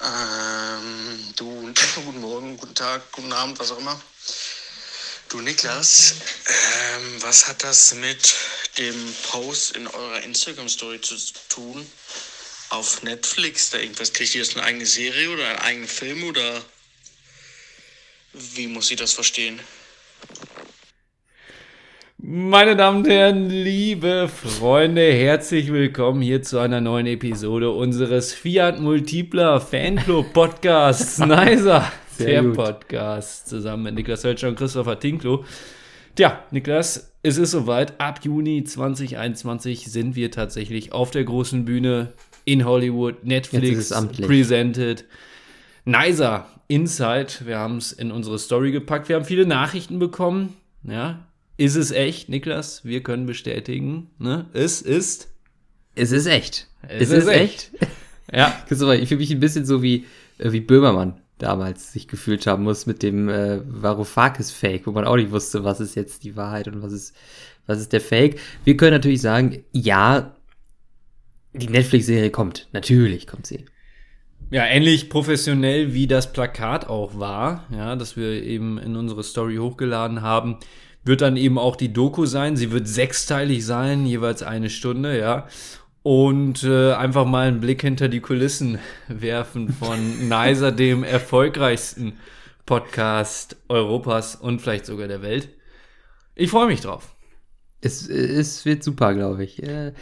[0.00, 4.00] Ähm, du, guten Morgen, guten Tag, guten Abend, was auch immer.
[5.28, 6.14] Du Niklas,
[6.46, 8.34] ähm, was hat das mit
[8.78, 11.16] dem Post in eurer Instagram-Story zu
[11.48, 11.90] tun?
[12.70, 16.64] Auf Netflix, da irgendwas, kriegt ihr jetzt eine eigene Serie oder einen eigenen Film oder
[18.34, 19.60] wie muss ich das verstehen?
[22.20, 28.80] Meine Damen und Herren, liebe Freunde, herzlich willkommen hier zu einer neuen Episode unseres Fiat
[28.80, 32.54] Multipler Fanclub Podcasts Nicer, der gut.
[32.54, 35.44] Podcast zusammen mit Niklas Hölscher und Christopher Tinklo.
[36.16, 38.00] Tja, Niklas, es ist soweit.
[38.00, 42.14] Ab Juni 2021 sind wir tatsächlich auf der großen Bühne
[42.44, 43.22] in Hollywood.
[43.22, 43.90] Netflix
[44.22, 45.04] presented.
[45.84, 47.46] Nicer Inside.
[47.46, 49.08] Wir haben es in unsere Story gepackt.
[49.08, 50.56] Wir haben viele Nachrichten bekommen.
[50.82, 51.27] Ja,
[51.58, 52.84] ist es echt, Niklas?
[52.84, 54.10] Wir können bestätigen.
[54.18, 54.46] Ne?
[54.54, 55.28] Es ist.
[55.94, 56.68] Es ist echt.
[56.86, 57.72] Es ist echt.
[58.32, 60.06] Ja, Christopher, ich fühle mich ein bisschen so wie,
[60.38, 65.16] äh, wie Böhmermann damals sich gefühlt haben muss mit dem äh, Varoufakis-Fake, wo man auch
[65.16, 67.14] nicht wusste, was ist jetzt die Wahrheit und was ist,
[67.66, 68.38] was ist der Fake.
[68.64, 70.36] Wir können natürlich sagen, ja,
[71.52, 72.68] die Netflix-Serie kommt.
[72.72, 73.64] Natürlich kommt sie.
[74.50, 79.56] Ja, ähnlich professionell wie das Plakat auch war, ja, das wir eben in unsere Story
[79.56, 80.58] hochgeladen haben,
[81.08, 82.56] wird dann eben auch die Doku sein.
[82.56, 85.48] Sie wird sechsteilig sein, jeweils eine Stunde, ja.
[86.04, 88.78] Und äh, einfach mal einen Blick hinter die Kulissen
[89.08, 92.12] werfen von Nicer, dem erfolgreichsten
[92.66, 95.48] Podcast Europas und vielleicht sogar der Welt.
[96.36, 97.16] Ich freue mich drauf.
[97.80, 99.60] Es, es wird super, glaube ich.
[99.62, 99.94] Äh,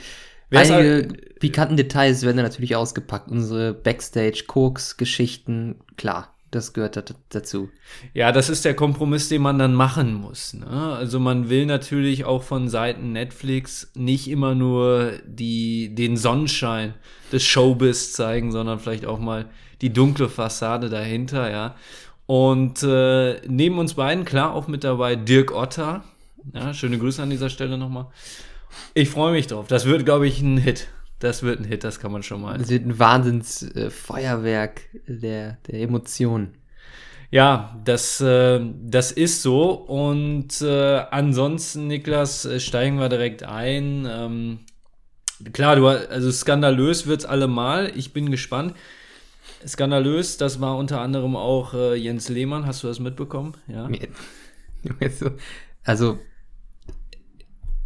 [0.50, 1.08] Wer ist einige
[1.40, 3.30] pikanten Details werden da natürlich ausgepackt.
[3.30, 7.70] Unsere Backstage-Koks-Geschichten, klar, das gehört da, dazu.
[8.14, 10.54] Ja, das ist der Kompromiss, den man dann machen muss.
[10.54, 10.66] Ne?
[10.66, 16.94] Also man will natürlich auch von Seiten Netflix nicht immer nur die, den Sonnenschein
[17.32, 19.46] des Showbiz zeigen, sondern vielleicht auch mal
[19.80, 21.74] die dunkle Fassade dahinter, ja.
[22.26, 26.02] Und äh, neben uns beiden, klar, auch mit dabei Dirk Otter.
[26.54, 28.06] Ja, schöne Grüße an dieser Stelle nochmal.
[28.94, 29.66] Ich freue mich drauf.
[29.68, 30.88] Das wird, glaube ich, ein Hit.
[31.18, 32.60] Das wird ein Hit, das kann man schon mal.
[32.60, 36.54] Es wird ein Wahnsinns-Feuerwerk der, der Emotionen.
[37.30, 39.70] Ja, das, äh, das ist so.
[39.72, 44.06] Und äh, ansonsten, Niklas, äh, steigen wir direkt ein.
[44.08, 44.60] Ähm,
[45.52, 47.90] klar, du, also skandalös wird's allemal.
[47.96, 48.74] Ich bin gespannt.
[49.66, 52.66] Skandalös, das war unter anderem auch äh, Jens Lehmann.
[52.66, 53.56] Hast du das mitbekommen?
[53.68, 53.88] Ja.
[55.82, 56.18] Also,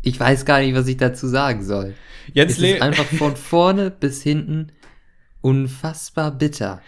[0.03, 1.94] ich weiß gar nicht, was ich dazu sagen soll.
[2.33, 4.72] Jens Es ist einfach von vorne bis hinten
[5.41, 6.83] unfassbar bitter.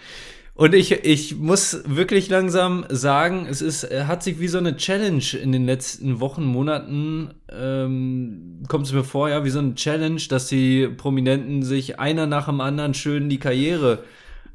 [0.55, 5.25] Und ich, ich muss wirklich langsam sagen, es ist, hat sich wie so eine Challenge
[5.43, 10.21] in den letzten Wochen, Monaten, ähm, kommt es mir vor, ja, wie so eine Challenge,
[10.29, 14.05] dass die Prominenten sich einer nach dem anderen schön die Karriere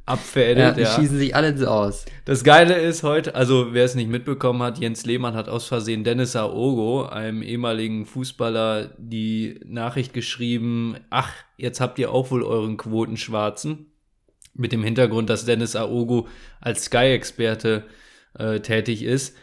[0.07, 0.77] Ja, abfädet.
[0.77, 2.05] die Ja, schießen sich alle so aus.
[2.25, 6.03] Das Geile ist heute, also wer es nicht mitbekommen hat, Jens Lehmann hat aus Versehen
[6.03, 12.77] Dennis Aogo, einem ehemaligen Fußballer, die Nachricht geschrieben, ach, jetzt habt ihr auch wohl euren
[12.77, 13.87] Quotenschwarzen.
[14.53, 16.27] Mit dem Hintergrund, dass Dennis Aogo
[16.59, 17.83] als Sky-Experte
[18.39, 19.37] äh, tätig ist.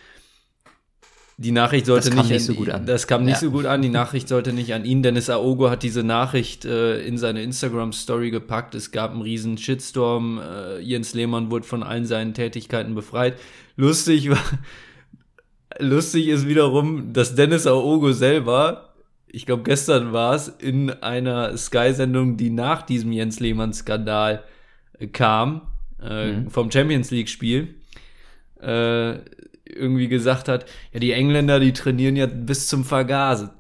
[1.37, 2.87] Die Nachricht sollte Das kam nicht, nicht so gut an.
[2.87, 3.41] Das kam nicht Ja.
[3.41, 3.83] so gut an.
[3.83, 5.03] Die Nachricht sollte nicht an ihn.
[5.03, 8.75] Dennis Aogo hat diese Nachricht äh, in seine Instagram-Story gepackt.
[8.77, 10.39] Es gab einen riesen Shitstorm.
[10.41, 13.35] Äh, Jens Lehmann wurde von allen seinen Tätigkeiten befreit.
[13.77, 14.39] Lustig war,
[15.81, 18.91] lustig ist wiederum, dass Dennis Aogo selber,
[19.27, 24.45] ich glaube gestern war es, in einer Sky-Sendung, die nach diesem Jens Lehmann-Skandal
[24.99, 25.63] äh, kam,
[26.01, 26.51] äh, Mhm.
[26.51, 27.75] vom Champions League-Spiel,
[28.61, 29.15] äh,
[29.75, 33.51] irgendwie gesagt hat, ja, die Engländer, die trainieren ja bis zum Vergasen.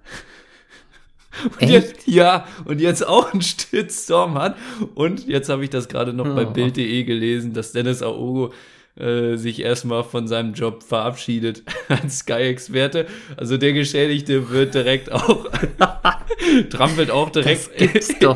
[1.44, 1.72] Und Echt?
[1.72, 4.56] jetzt, ja, und jetzt auch einen Shitstorm hat.
[4.94, 6.50] Und jetzt habe ich das gerade noch bei Oh.
[6.50, 8.53] Bild.de gelesen, dass Dennis Aogo
[8.97, 13.06] äh, sich erstmal von seinem Job verabschiedet als Sky-Experte.
[13.36, 15.47] Also der Geschädigte wird direkt auch,
[16.70, 17.70] trampelt auch direkt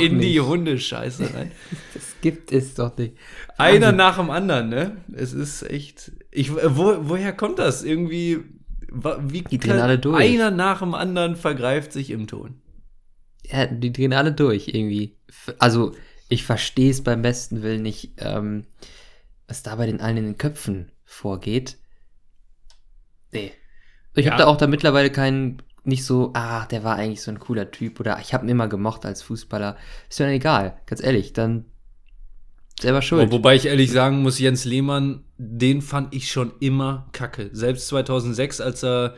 [0.01, 0.41] in die nicht.
[0.43, 1.53] Hundescheiße rein.
[1.95, 3.17] Das gibt es doch nicht.
[3.57, 3.97] Einer Wahnsinn.
[3.97, 4.97] nach dem anderen, ne?
[5.15, 6.13] Es ist echt.
[6.31, 7.83] Ich, wo, woher kommt das?
[7.85, 8.39] Irgendwie.
[8.91, 10.19] Wie Die drehen alle durch.
[10.23, 12.61] Einer nach dem anderen vergreift sich im Ton.
[13.45, 15.17] Ja, die drehen alle durch irgendwie.
[15.59, 15.95] Also,
[16.29, 18.67] ich verstehe es beim besten Willen nicht, ähm,
[19.47, 21.77] was da bei den allen in den Köpfen vorgeht.
[23.33, 23.53] Nee.
[24.15, 24.33] Ich Ja.
[24.33, 27.71] habe da auch da mittlerweile keinen, nicht so, ah, der war eigentlich so ein cooler
[27.71, 29.77] Typ oder ich habe ihn immer gemocht als Fußballer.
[30.09, 31.67] Ist mir dann egal, ganz ehrlich, dann
[32.81, 33.31] selber schuld.
[33.33, 37.51] Wobei ich ehrlich sagen muss, Jens Lehmann, den fand ich schon immer kacke.
[37.53, 39.15] Selbst 2006, als er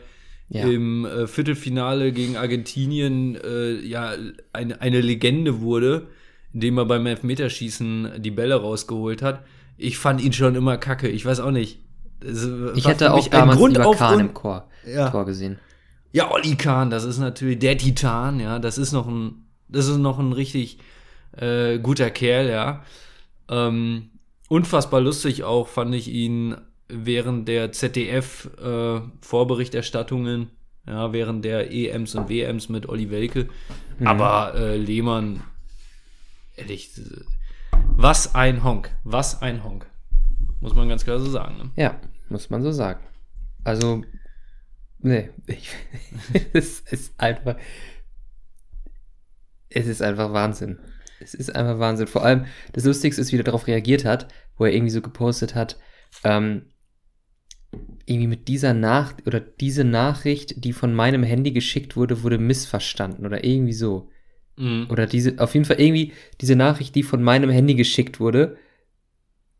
[0.49, 0.65] Ja.
[0.65, 4.13] im äh, Viertelfinale gegen Argentinien äh, ja
[4.53, 6.07] eine, eine Legende wurde,
[6.53, 9.43] indem er beim Elfmeterschießen die Bälle rausgeholt hat.
[9.77, 11.07] ich fand ihn schon immer kacke.
[11.07, 11.79] Ich weiß auch nicht.
[12.19, 12.43] Das
[12.75, 15.09] Ich war hätte auch damals Grund lieber auf Kahn im Chor, Ja.
[15.09, 15.57] Tor gesehen.
[16.11, 18.59] Ja, Olli Kahn, das ist natürlich der Titan, ja.
[18.59, 20.77] Das ist noch ein, das ist noch ein richtig
[21.37, 22.83] äh, guter Kerl, ja.
[23.51, 24.09] Ähm,
[24.47, 26.55] unfassbar lustig auch fand ich ihn
[26.87, 30.49] während der ZDF-Vorberichterstattungen,
[30.87, 33.47] ja, während der EMs und WMs mit Olli Welke.
[34.03, 35.43] Aber äh, Lehmann,
[36.55, 37.21] ehrlich, äh,
[37.95, 39.87] was ein Honk, was ein Honk.
[40.59, 41.57] Muss man ganz klar so sagen.
[41.57, 41.71] Ne?
[41.75, 41.99] Ja,
[42.29, 43.01] muss man so sagen.
[43.63, 44.03] Also,
[44.99, 45.69] nee, ich,
[46.53, 47.55] es ist einfach,
[49.69, 50.79] es ist einfach Wahnsinn.
[51.21, 52.07] Es ist einfach Wahnsinn.
[52.07, 54.27] Vor allem, das Lustigste ist, wie er darauf reagiert hat,
[54.57, 55.77] wo er irgendwie so gepostet hat,
[56.23, 56.63] ähm,
[58.05, 63.25] irgendwie mit dieser Nach oder diese Nachricht, die von meinem Handy geschickt wurde, wurde missverstanden
[63.25, 64.09] oder irgendwie so.
[64.57, 64.87] Mhm.
[64.89, 68.57] Oder diese, auf jeden Fall irgendwie diese Nachricht, die von meinem Handy geschickt wurde,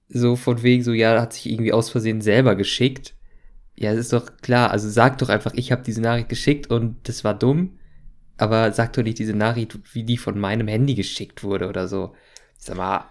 [0.09, 3.15] so von wegen so, ja, hat sich irgendwie aus Versehen selber geschickt.
[3.75, 6.97] Ja, es ist doch klar, also sag doch einfach, ich habe diese Nachricht geschickt und
[7.07, 7.79] das war dumm,
[8.37, 12.15] aber sag doch nicht diese Nachricht, wie die von meinem Handy geschickt wurde oder so.
[12.57, 13.05] Ich sag mal,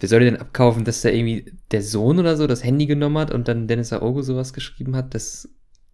[0.00, 3.30] wer soll denn abkaufen, dass da irgendwie der Sohn oder so das Handy genommen hat
[3.30, 5.14] und dann Dennis Aogo sowas geschrieben hat?
[5.14, 5.48] Das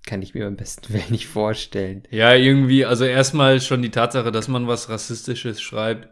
[0.06, 2.02] kann ich mir beim besten Willen nicht vorstellen.
[2.10, 6.08] Ja, irgendwie, also erstmal schon die Tatsache, dass man was Rassistisches schreibt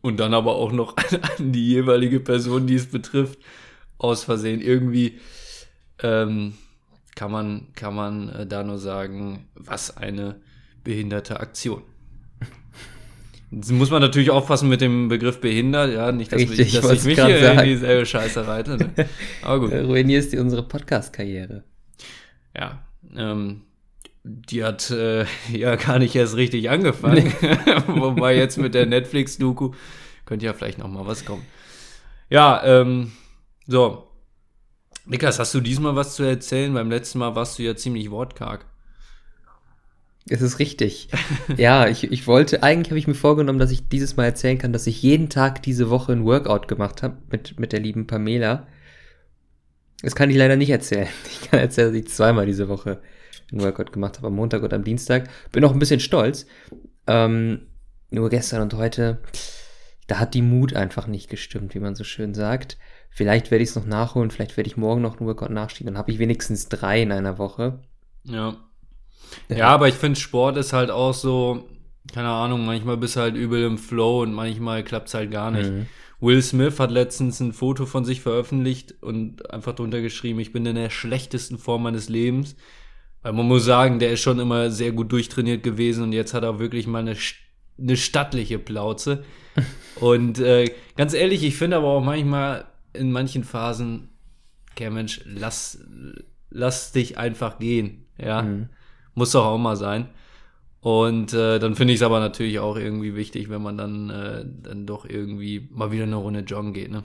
[0.00, 3.38] und dann aber auch noch an, an die jeweilige Person, die es betrifft,
[3.98, 4.60] aus Versehen.
[4.60, 5.20] Irgendwie
[6.02, 6.54] ähm,
[7.14, 10.40] kann man, kann man äh, da nur sagen, was eine
[10.84, 11.82] behinderte Aktion.
[13.50, 16.90] Jetzt muss man natürlich aufpassen mit dem Begriff behindert, ja, nicht, dass, Richtig, ich, dass
[16.90, 17.68] ich mich hier in sagen.
[17.68, 18.76] dieselbe Scheiße reite.
[18.76, 18.90] Ne?
[19.42, 19.72] Aber gut.
[19.72, 21.62] Ruinierst dir unsere Podcast-Karriere.
[22.56, 22.84] Ja,
[23.16, 23.62] ähm,
[24.24, 27.32] die hat äh, ja gar nicht erst richtig angefangen.
[27.86, 29.72] Wobei jetzt mit der Netflix-Doku
[30.24, 31.44] könnte ja vielleicht noch mal was kommen.
[32.30, 33.12] Ja, ähm,
[33.66, 34.08] so.
[35.06, 36.72] Niklas, hast du diesmal was zu erzählen?
[36.72, 38.64] Beim letzten Mal warst du ja ziemlich wortkarg.
[40.28, 41.08] Es ist richtig.
[41.56, 44.72] ja, ich, ich wollte, eigentlich habe ich mir vorgenommen, dass ich dieses Mal erzählen kann,
[44.72, 48.66] dass ich jeden Tag diese Woche ein Workout gemacht habe mit, mit der lieben Pamela.
[50.02, 51.08] Das kann ich leider nicht erzählen.
[51.30, 53.00] Ich kann erzählen, dass ich zweimal diese Woche
[53.52, 55.28] ein Workout gemacht habe, am Montag und am Dienstag.
[55.52, 56.46] Bin auch ein bisschen stolz.
[57.06, 57.66] Ähm,
[58.10, 59.20] nur gestern und heute,
[60.06, 62.78] da hat die Mut einfach nicht gestimmt, wie man so schön sagt.
[63.10, 65.92] Vielleicht werde ich es noch nachholen, vielleicht werde ich morgen noch ein Workout nachschieben.
[65.92, 67.80] Dann habe ich wenigstens drei in einer Woche.
[68.24, 68.56] Ja.
[69.48, 71.68] Ja, aber ich finde, Sport ist halt auch so,
[72.12, 75.70] keine Ahnung, manchmal bist du halt übel im Flow und manchmal klappt's halt gar nicht.
[75.70, 75.86] Mhm.
[76.20, 80.64] Will Smith hat letztens ein Foto von sich veröffentlicht und einfach drunter geschrieben, ich bin
[80.64, 82.56] in der schlechtesten Form meines Lebens.
[83.22, 86.42] Weil man muss sagen, der ist schon immer sehr gut durchtrainiert gewesen und jetzt hat
[86.42, 87.16] er wirklich mal eine,
[87.78, 89.24] eine stattliche Plauze.
[90.00, 94.10] und äh, ganz ehrlich, ich finde aber auch manchmal in manchen Phasen,
[94.72, 95.78] okay, Mensch, lass,
[96.50, 98.06] lass dich einfach gehen.
[98.18, 98.68] Ja, Mhm.
[99.14, 100.08] Muss doch auch mal sein.
[100.80, 104.44] Und äh, dann finde ich es aber natürlich auch irgendwie wichtig, wenn man dann, äh,
[104.62, 107.04] dann doch irgendwie mal wieder eine Runde joggen geht, ne?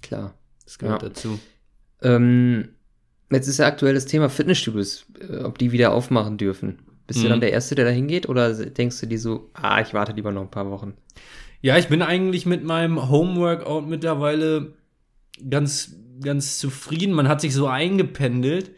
[0.00, 0.34] Klar.
[0.64, 1.08] Das gehört Ja.
[1.08, 1.38] dazu.
[2.02, 2.70] Ähm,
[3.30, 6.78] jetzt ist ja aktuell das Thema Fitnessstudios, äh, ob die wieder aufmachen dürfen.
[7.06, 7.30] Bist du Mhm.
[7.30, 8.28] dann der Erste, der da hingeht?
[8.28, 10.94] Oder denkst du dir so, ah, ich warte lieber noch ein paar Wochen?
[11.60, 14.72] Ja, ich bin eigentlich mit meinem Homeworkout mittlerweile
[15.50, 17.12] ganz, ganz zufrieden.
[17.12, 18.70] Man hat sich so eingependelt.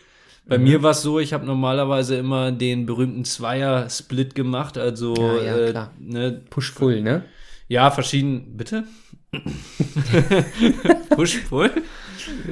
[0.49, 0.65] Bei Mhm.
[0.65, 5.57] mir war es so, ich habe normalerweise immer den berühmten Zweier-Split gemacht, also Ja, ja,
[5.57, 7.25] äh, ne, Push-Full, ne?
[7.69, 8.85] ja, verschieden, bitte?
[11.17, 11.71] Push-Pull?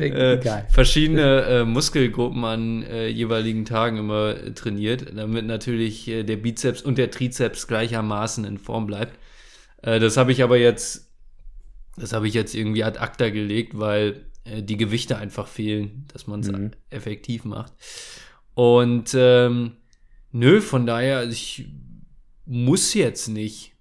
[0.01, 0.39] äh,
[0.71, 6.83] verschiedene äh, Muskelgruppen an äh, jeweiligen Tagen immer äh, trainiert, damit natürlich äh, der Bizeps
[6.83, 9.19] und der Trizeps gleichermaßen in Form bleibt.
[9.83, 11.11] Äh, das habe ich aber jetzt,
[11.97, 16.27] das habe ich jetzt irgendwie ad acta gelegt, weil äh, die Gewichte einfach fehlen, dass
[16.27, 16.73] man es Mhm.
[16.91, 17.73] effektiv macht.
[18.55, 19.77] Und ähm,
[20.33, 21.69] nö, von daher, also ich
[22.47, 23.75] muss jetzt nicht.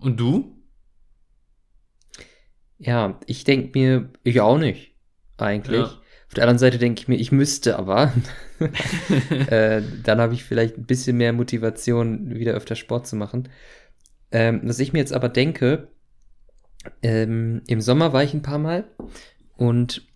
[0.00, 0.56] Und du?
[2.78, 4.94] Ja, ich denke mir, ich auch nicht,
[5.36, 5.80] eigentlich.
[5.80, 6.00] Ja.
[6.28, 8.12] Auf der anderen Seite denke ich mir, ich müsste aber.
[9.48, 13.48] äh, dann habe ich vielleicht ein bisschen mehr Motivation, wieder öfter Sport zu machen.
[14.30, 15.88] Ähm, was ich mir jetzt aber denke,
[17.02, 18.84] ähm, im Sommer war ich ein paar Mal
[19.56, 20.06] und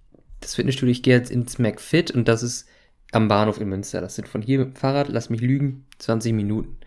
[0.41, 2.69] das Fitnessstudio, ich gehe jetzt ins McFit und das ist
[3.12, 4.00] am Bahnhof in Münster.
[4.00, 6.79] Das sind von hier mit dem Fahrrad, lass mich lügen, 20 Minuten.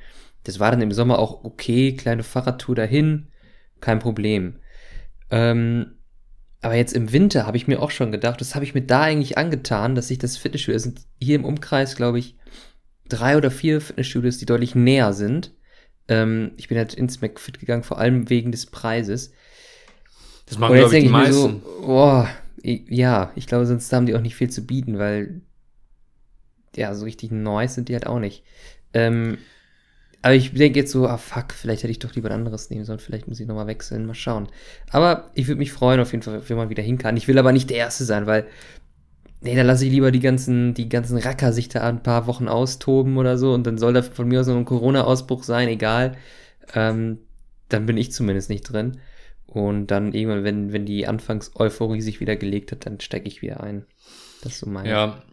[0.44, 3.28] Das war dann im Sommer auch okay, kleine Fahrradtour dahin,
[3.80, 4.60] kein Problem.
[5.32, 5.96] Ähm,
[6.62, 9.02] aber jetzt im Winter habe ich mir auch schon gedacht, das habe ich mir da
[9.02, 12.38] eigentlich angetan, dass ich das Fitnessstudio, es sind hier im Umkreis, glaube ich,
[13.08, 15.54] drei oder vier Fitnessstudios, die deutlich näher sind.
[16.08, 19.32] Ähm, ich bin halt ins McFit gegangen, vor allem wegen des Preises.
[20.46, 21.62] Das machen, glaube ich, die ich mir so, meisten.
[21.84, 22.26] Oh,
[22.64, 25.42] ja, ich glaube, sonst haben die auch nicht viel zu bieten, weil
[26.76, 28.44] ja, so richtig neu sind die halt auch nicht.
[28.94, 29.38] Ähm,
[30.22, 32.84] aber ich denke jetzt so, ah fuck, vielleicht hätte ich doch lieber ein anderes nehmen
[32.84, 34.48] sollen, vielleicht muss ich nochmal wechseln, mal schauen.
[34.90, 37.16] Aber ich würde mich freuen auf jeden Fall, wenn man wieder hin kann.
[37.16, 38.48] Ich will aber nicht der Erste sein, weil,
[39.42, 42.48] nee, da lasse ich lieber die ganzen, die ganzen Racker sich da ein paar Wochen
[42.48, 46.18] austoben oder so und dann soll da von mir aus noch ein Corona-Ausbruch sein, egal.
[46.74, 47.20] Ähm,
[47.70, 48.98] dann bin ich zumindest nicht drin.
[49.56, 53.62] Und dann irgendwann, wenn, wenn die Anfangs-Euphorie sich wieder gelegt hat, dann stecke ich wieder
[53.62, 53.86] ein.
[54.42, 54.86] Das ist so mein.
[54.86, 55.24] Ja,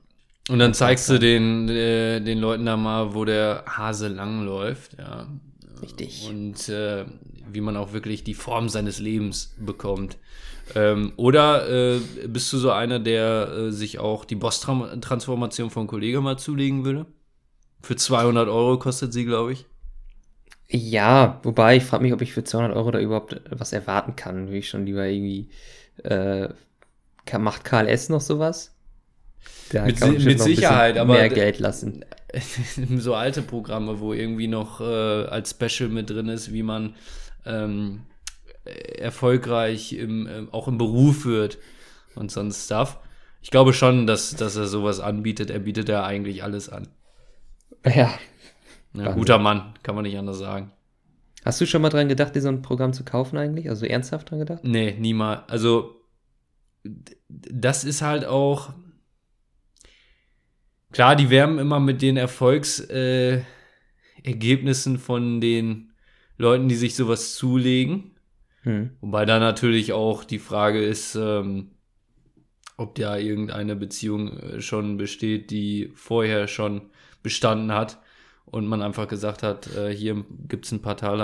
[0.48, 5.26] und dann zeigst du den, äh, den Leuten da mal, wo der Hase langläuft, ja.
[5.80, 6.28] Richtig.
[6.28, 7.04] Und äh,
[7.50, 10.18] wie man auch wirklich die Form seines Lebens bekommt.
[10.76, 16.20] Ähm, oder äh, bist du so einer, der äh, sich auch die Boss-Transformation von Kollege
[16.20, 17.06] mal zulegen würde?
[17.82, 19.66] Für 200 Euro kostet sie, glaube ich.
[20.74, 24.50] Ja, wobei ich frage mich, ob ich für 200 Euro da überhaupt was erwarten kann.
[24.50, 25.50] Wie ich schon lieber irgendwie.
[26.02, 26.48] Äh,
[27.38, 28.74] macht KLS noch sowas?
[29.70, 32.04] Da mit, mit Sicherheit, aber mehr Geld lassen.
[32.96, 36.96] so alte Programme, wo irgendwie noch äh, als Special mit drin ist, wie man
[37.44, 38.02] ähm,
[38.64, 41.58] erfolgreich im, äh, auch im Beruf wird
[42.14, 42.98] und sonst Stuff.
[43.42, 45.50] Ich glaube schon, dass, dass er sowas anbietet.
[45.50, 46.88] Er bietet ja eigentlich alles an.
[47.84, 48.14] Ja.
[48.94, 50.72] Ja guter Mann, kann man nicht anders sagen.
[51.44, 53.68] Hast du schon mal dran gedacht, dir so ein Programm zu kaufen eigentlich?
[53.68, 54.64] Also ernsthaft dran gedacht?
[54.64, 55.48] Nee, niemals.
[55.48, 55.96] Also,
[57.28, 58.72] das ist halt auch,
[60.92, 63.46] Klar, die werben immer mit den Erfolgsergebnissen
[64.96, 65.92] äh, von den
[66.36, 68.10] Leuten, die sich sowas zulegen.
[68.62, 68.90] Hm.
[69.00, 71.70] Wobei da natürlich auch die Frage ist, ähm,
[72.76, 76.90] ob da irgendeine Beziehung äh, schon besteht, die vorher schon
[77.22, 77.98] bestanden hat
[78.52, 81.22] und man einfach gesagt hat, äh, hier gibt es ein paar Tage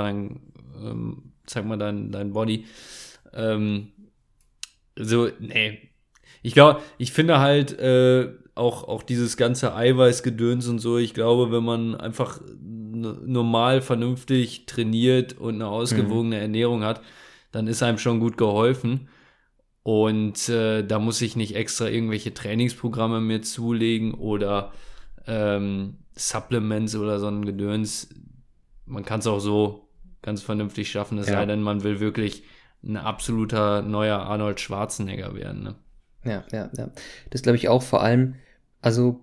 [0.82, 2.64] ähm, zeig mal dein, dein Body.
[3.32, 3.92] Ähm,
[4.97, 5.78] so, nee.
[6.42, 11.52] Ich glaube, ich finde halt, äh, auch, auch dieses ganze Eiweißgedöns und so, ich glaube,
[11.52, 16.42] wenn man einfach normal, vernünftig trainiert und eine ausgewogene mhm.
[16.42, 17.00] Ernährung hat,
[17.52, 19.08] dann ist einem schon gut geholfen.
[19.85, 24.73] Und äh, da muss ich nicht extra irgendwelche Trainingsprogramme mir zulegen oder
[25.26, 28.08] ähm, Supplements oder so ein Gedöns.
[28.84, 29.88] Man kann es auch so
[30.22, 31.34] ganz vernünftig schaffen, es ja.
[31.34, 32.42] sei denn, man will wirklich
[32.82, 35.62] ein absoluter neuer Arnold Schwarzenegger werden.
[35.62, 35.75] Ne?
[36.25, 36.90] Ja, ja, ja.
[37.30, 38.34] Das glaube ich auch vor allem,
[38.80, 39.20] also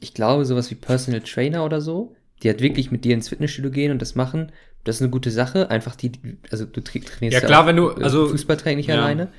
[0.00, 3.70] ich glaube, sowas wie Personal Trainer oder so, die halt wirklich mit dir ins Fitnessstudio
[3.70, 4.52] gehen und das machen,
[4.84, 5.70] das ist eine gute Sache.
[5.70, 6.12] Einfach die,
[6.50, 8.96] also du trainierst ja klar, auch, wenn du, äh, also Fußballtraining nicht ja.
[8.96, 9.32] alleine.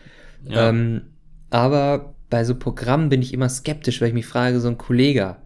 [0.44, 0.70] Ja.
[0.70, 1.14] Ähm,
[1.50, 5.38] aber bei so Programmen bin ich immer skeptisch, weil ich mich frage, so ein Kollege,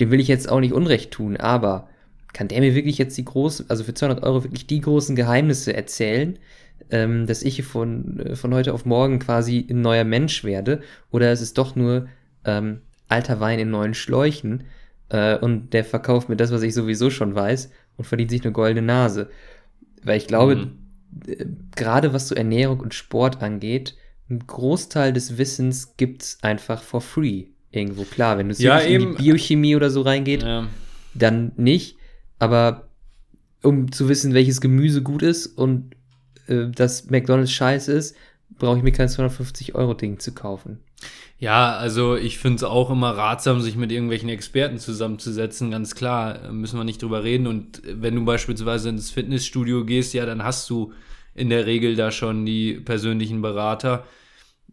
[0.00, 1.88] dem will ich jetzt auch nicht Unrecht tun, aber
[2.32, 5.74] kann der mir wirklich jetzt die großen, also für 200 Euro wirklich die großen Geheimnisse
[5.74, 6.38] erzählen,
[6.90, 10.80] ähm, dass ich von, äh, von heute auf morgen quasi ein neuer Mensch werde?
[11.10, 12.08] Oder ist es doch nur
[12.44, 14.64] ähm, alter Wein in neuen Schläuchen
[15.10, 18.52] äh, und der verkauft mir das, was ich sowieso schon weiß und verdient sich eine
[18.52, 19.28] goldene Nase.
[20.02, 20.78] Weil ich glaube, mhm.
[21.26, 21.44] äh,
[21.76, 23.94] gerade was so Ernährung und Sport angeht,
[24.30, 28.04] ein Großteil des Wissens gibt's einfach for free irgendwo.
[28.04, 30.68] Klar, wenn du ja, in die Biochemie oder so reingeht, ja.
[31.14, 31.96] dann nicht.
[32.38, 32.88] Aber
[33.62, 35.94] um zu wissen, welches Gemüse gut ist und
[36.46, 38.16] äh, dass McDonalds scheiße ist,
[38.58, 40.78] brauche ich mir kein 250 Euro Ding zu kaufen.
[41.38, 46.52] Ja, also ich finde es auch immer ratsam, sich mit irgendwelchen Experten zusammenzusetzen, ganz klar,
[46.52, 47.48] müssen wir nicht drüber reden.
[47.48, 50.92] Und wenn du beispielsweise ins Fitnessstudio gehst, ja, dann hast du
[51.34, 54.04] in der Regel da schon die persönlichen Berater.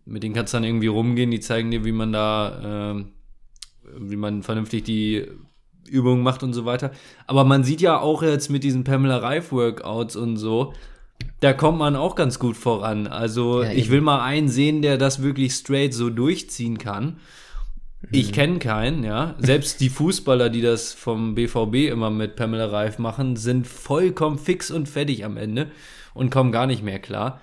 [0.10, 3.06] Mit denen kannst du dann irgendwie rumgehen, die zeigen dir, wie man da, äh,
[3.98, 5.28] wie man vernünftig die
[5.88, 6.92] Übungen macht und so weiter.
[7.28, 10.74] Aber man sieht ja auch jetzt mit diesen Pamela Reif Workouts und so,
[11.42, 13.08] da kommt man auch ganz gut voran.
[13.08, 17.18] Also ja, ich will mal einen sehen, der das wirklich straight so durchziehen kann.
[18.12, 18.34] Ich mhm.
[18.34, 19.36] kenne keinen, ja.
[19.40, 24.72] Selbst die Fußballer, die das vom BVB immer mit Pamela Reif machen, sind vollkommen fix
[24.72, 25.68] und fertig am Ende
[26.14, 27.42] und kommen gar nicht mehr klar.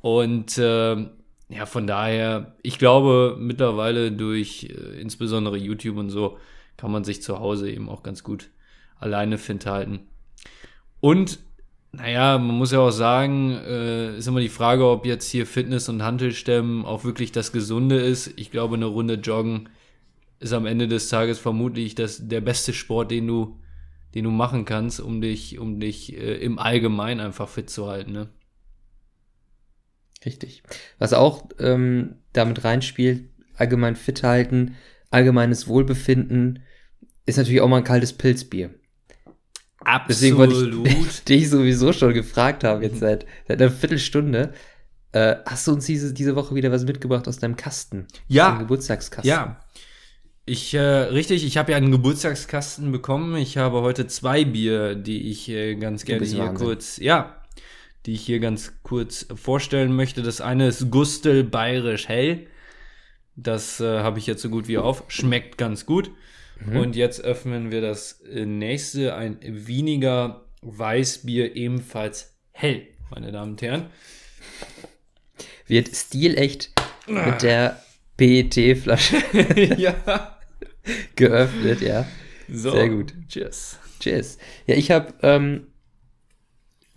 [0.00, 1.06] Und äh,
[1.50, 6.38] ja, von daher, ich glaube, mittlerweile durch äh, insbesondere YouTube und so
[6.76, 8.50] kann man sich zu Hause eben auch ganz gut
[8.98, 10.00] alleine fit halten.
[11.00, 11.40] Und
[11.92, 15.88] naja, man muss ja auch sagen, äh, ist immer die Frage, ob jetzt hier Fitness
[15.88, 18.32] und Hantelstämmen auch wirklich das Gesunde ist.
[18.36, 19.68] Ich glaube, eine Runde Joggen
[20.38, 23.58] ist am Ende des Tages vermutlich das, der beste Sport, den du,
[24.14, 28.12] den du machen kannst, um dich, um dich äh, im Allgemeinen einfach fit zu halten.
[28.12, 28.28] Ne?
[30.24, 30.62] Richtig.
[30.98, 34.76] Was auch ähm, damit reinspielt, allgemein fit halten,
[35.10, 36.62] allgemeines Wohlbefinden,
[37.26, 38.70] ist natürlich auch mal ein kaltes Pilzbier.
[39.78, 40.10] Absolut.
[40.10, 44.52] Deswegen wollte ich dich sowieso schon gefragt haben, jetzt seit, seit einer Viertelstunde.
[45.12, 48.06] Äh, hast du uns diese, diese Woche wieder was mitgebracht aus deinem Kasten?
[48.28, 48.44] Ja.
[48.44, 49.28] Aus deinem Geburtstagskasten.
[49.28, 49.60] Ja.
[50.46, 53.36] Ich, äh, richtig, ich habe ja einen Geburtstagskasten bekommen.
[53.36, 56.66] Ich habe heute zwei Bier, die ich äh, ganz gerne hier Wahnsinn.
[56.66, 57.39] kurz, ja,
[58.06, 60.22] die ich hier ganz kurz vorstellen möchte.
[60.22, 62.46] Das eine ist Gustel Bayerisch Hell.
[63.36, 65.04] Das äh, habe ich jetzt so gut wie auf.
[65.08, 66.10] Schmeckt ganz gut.
[66.66, 73.86] Und jetzt öffnen wir das nächste, ein weniger Weißbier, ebenfalls hell, meine Damen und Herren.
[75.66, 76.70] Wird stilecht
[77.06, 77.82] mit der
[78.16, 79.16] PET-Flasche
[79.78, 80.38] ja.
[81.16, 82.06] geöffnet, ja.
[82.52, 82.72] So.
[82.72, 83.14] Sehr gut.
[83.28, 83.78] Cheers.
[84.00, 84.38] Cheers.
[84.66, 85.68] Ja, ich habe ähm,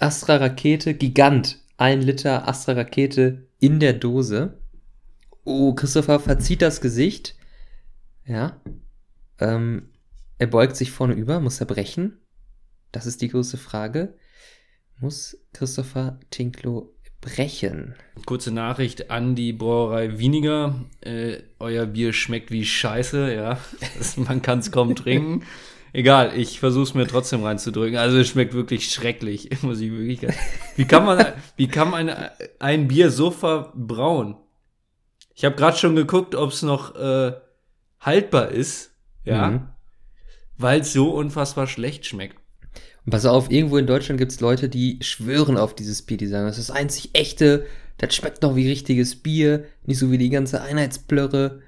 [0.03, 1.59] Astra Rakete Gigant.
[1.77, 4.57] Ein Liter Astra Rakete in der Dose.
[5.45, 7.35] Oh, Christopher verzieht das Gesicht.
[8.25, 8.61] Ja.
[9.39, 9.93] Ähm,
[10.39, 11.39] er beugt sich vorne über.
[11.39, 12.17] Muss er brechen?
[12.91, 14.17] Das ist die große Frage.
[14.99, 17.95] Muss Christopher Tinklo brechen?
[18.25, 20.83] Kurze Nachricht an die Brauerei Winiger.
[20.99, 23.57] Äh, euer Bier schmeckt wie Scheiße, ja.
[24.17, 25.45] Man kann es kaum trinken.
[25.95, 27.97] Egal, ich versuche es mir trotzdem reinzudrücken.
[27.97, 30.21] Also es schmeckt wirklich schrecklich, muss ich wirklich.
[30.75, 31.23] Wie kann man,
[31.55, 32.11] wie kann man
[32.59, 34.35] ein, Bier so verbrauen?
[35.35, 37.33] Ich habe gerade schon geguckt, ob es noch äh,
[37.99, 38.91] haltbar ist,
[39.23, 39.67] ja, Mhm.
[40.57, 42.37] weil es so unfassbar schlecht schmeckt.
[43.05, 46.27] Und pass auf, irgendwo in Deutschland gibt es Leute, die schwören auf dieses Bier, die
[46.27, 47.65] sagen, das ist das einzig echte,
[47.97, 51.61] das schmeckt noch wie richtiges Bier, nicht so wie die ganze Einheitsblöre.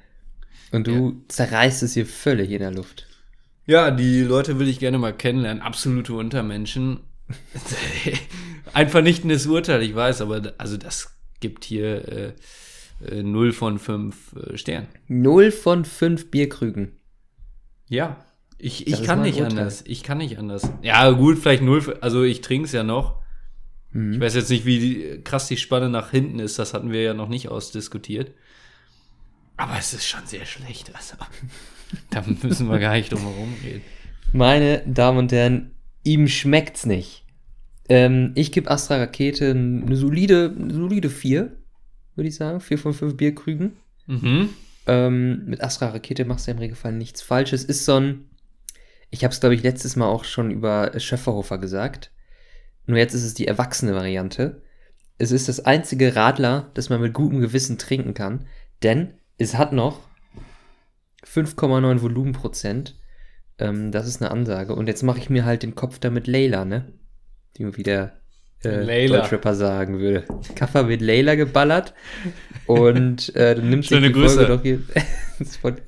[0.71, 3.04] Und du zerreißt es hier völlig in der Luft.
[3.65, 5.61] Ja, die Leute will ich gerne mal kennenlernen.
[5.61, 6.99] Absolute Untermenschen.
[8.73, 12.33] Ein vernichtendes Urteil, ich weiß, aber also das gibt hier äh,
[13.03, 14.87] äh, 0 von 5 äh, Sternen.
[15.07, 16.91] Null von fünf Bierkrügen.
[17.87, 18.25] Ja,
[18.57, 19.59] ich, ich kann nicht Urteil.
[19.59, 19.83] anders.
[19.85, 20.69] Ich kann nicht anders.
[20.81, 23.21] Ja, gut, vielleicht 0, also ich trinke es ja noch.
[23.91, 24.13] Mhm.
[24.13, 26.57] Ich weiß jetzt nicht, wie die, krass die Spanne nach hinten ist.
[26.59, 28.31] Das hatten wir ja noch nicht ausdiskutiert.
[29.57, 30.93] Aber es ist schon sehr schlecht.
[30.95, 31.15] Also,
[32.09, 33.81] da müssen wir gar nicht drum herum reden.
[34.31, 35.71] Meine Damen und Herren,
[36.03, 37.25] ihm schmeckt's nicht.
[37.87, 41.55] Ähm, ich gebe Astra Rakete eine solide, eine solide 4,
[42.15, 42.59] würde ich sagen.
[42.59, 43.73] 4 von 5 Bierkrügen.
[44.07, 44.49] Mhm.
[44.87, 47.63] Ähm, mit Astra Rakete machst du im Regelfall nichts Falsches.
[47.63, 48.25] Ist so ein,
[49.09, 52.11] ich habe es glaube ich letztes Mal auch schon über Schöfferhofer gesagt.
[52.87, 54.61] Nur jetzt ist es die erwachsene Variante.
[55.17, 58.45] Es ist das einzige Radler, das man mit gutem Gewissen trinken kann,
[58.83, 60.01] denn es hat noch
[61.25, 62.95] 5,9 Volumenprozent.
[63.57, 64.75] Ähm, das ist eine Ansage.
[64.75, 66.93] Und jetzt mache ich mir halt den Kopf damit Leila, ne?
[67.57, 68.13] Wie der
[68.65, 69.19] äh, Layla.
[69.19, 70.25] Deutschrapper sagen würde.
[70.55, 71.93] Kaffer mit Leila geballert
[72.65, 74.35] und äh, dann nimmt sich Schöne die Grüße.
[74.35, 74.79] Folge doch hier,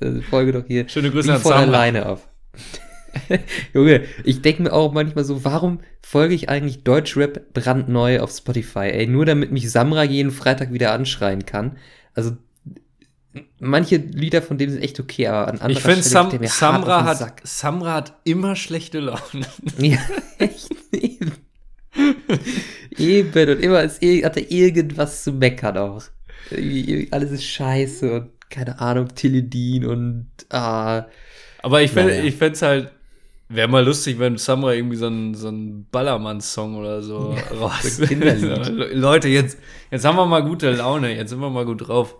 [0.00, 2.28] äh, Folge doch hier Schöne Grüße wie von alleine auf.
[3.74, 8.90] Junge, ich denke mir auch manchmal so, warum folge ich eigentlich Deutschrap brandneu auf Spotify?
[8.90, 11.78] Ey, nur damit mich Samra jeden Freitag wieder anschreien kann.
[12.14, 12.36] Also
[13.60, 16.02] manche Lieder von dem sind echt okay, aber an anderer Ich finde,
[16.48, 17.34] Samra, hat.
[17.44, 19.46] Samra hat immer schlechte Laune.
[19.78, 19.98] Ja,
[20.38, 20.68] echt.
[20.92, 21.32] Eben.
[22.96, 23.50] Eben.
[23.50, 26.02] Und immer ist, ir- hat er irgendwas zu meckern auch.
[27.10, 31.04] Alles ist scheiße und keine Ahnung, Teledin und ah.
[31.62, 32.24] Aber ich fände Naja.
[32.24, 32.90] ich fänd's halt,
[33.50, 38.00] wäre mal lustig, wenn Samra irgendwie so ein, so ein Ballermann-Song oder so raus.
[38.06, 38.68] Kinderlied.
[38.68, 39.58] Le- Leute, jetzt,
[39.90, 42.14] jetzt haben wir mal gute Laune, jetzt sind wir mal gut drauf.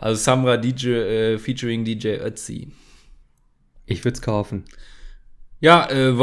[0.00, 2.72] Also Samra DJ, äh, featuring DJ Ötzi.
[3.84, 4.64] Ich würde es kaufen.
[5.60, 6.14] Ja, äh,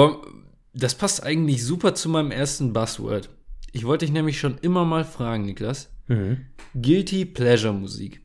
[0.73, 3.29] das passt eigentlich super zu meinem ersten Buzzword.
[3.73, 5.91] Ich wollte dich nämlich schon immer mal fragen, Niklas.
[6.07, 6.47] Mhm.
[6.73, 8.21] Guilty Pleasure Musik.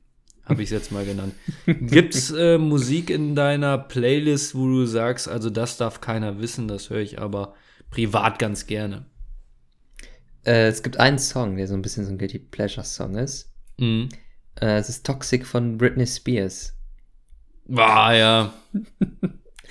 [0.46, 1.34] Habe ich es jetzt mal genannt.
[1.66, 6.88] Gibt's äh, Musik in deiner Playlist, wo du sagst, also das darf keiner wissen, das
[6.88, 7.54] höre ich aber
[7.90, 9.04] privat ganz gerne.
[10.46, 13.52] Äh, es gibt einen Song, der so ein bisschen so ein Guilty Pleasure Song ist.
[13.78, 14.08] Mhm.
[14.60, 16.74] Äh, es ist Toxic von Britney Spears.
[17.66, 18.52] War ja.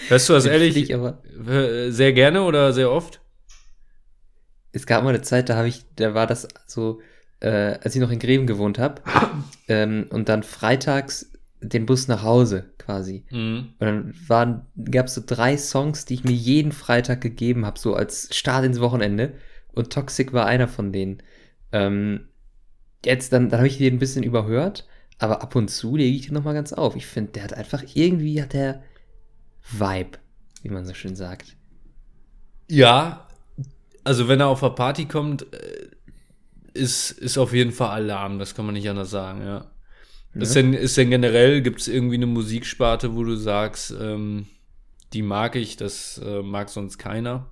[0.08, 0.98] Hörst du das ehrlich ich
[1.94, 3.22] sehr gerne oder sehr oft?
[4.72, 7.02] es gab mal eine Zeit, da habe ich, da war das so,
[7.40, 9.02] äh, als ich noch in Greven gewohnt habe,
[9.68, 13.26] ähm, und dann freitags den Bus nach Hause quasi.
[13.30, 13.74] Mhm.
[13.80, 17.94] Und dann gab es so drei Songs, die ich mir jeden Freitag gegeben habe, so
[17.94, 19.34] als Start ins Wochenende.
[19.74, 21.22] Und Toxic war einer von denen.
[21.72, 22.30] Ähm,
[23.06, 24.88] jetzt, dann, dann habe ich den ein bisschen überhört,
[25.20, 26.96] aber ab und zu lege ich den nochmal ganz auf.
[26.96, 28.84] Ich finde, der hat einfach, irgendwie hat der
[29.72, 30.18] Vibe,
[30.64, 31.56] wie man so schön sagt.
[32.70, 33.28] Ja,
[34.04, 35.88] also wenn er auf eine Party kommt, äh,
[36.74, 39.72] ist, ist auf jeden Fall Alarm, das kann man nicht anders sagen, ja.
[40.34, 44.48] Ist, denn, ist denn generell, gibt es irgendwie eine Musiksparte, wo du sagst, ähm,
[45.12, 47.52] die mag ich, das äh, mag sonst keiner?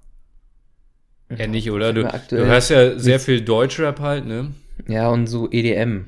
[1.29, 1.91] Ja, nicht, oder?
[1.91, 4.51] Du, du hörst ja sehr viel Deutschrap halt, ne?
[4.87, 6.05] Ja, und so EDM.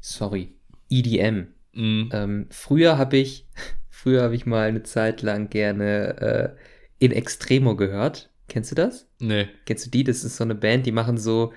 [0.00, 0.52] Sorry.
[0.90, 1.48] EDM.
[1.74, 2.10] Mhm.
[2.12, 3.46] Ähm, früher habe ich,
[3.90, 6.56] früher habe ich mal eine Zeit lang gerne
[6.98, 8.30] äh, In Extremo gehört.
[8.48, 9.06] Kennst du das?
[9.18, 9.48] Nee.
[9.66, 10.04] Kennst du die?
[10.04, 11.52] Das ist so eine Band, die machen so,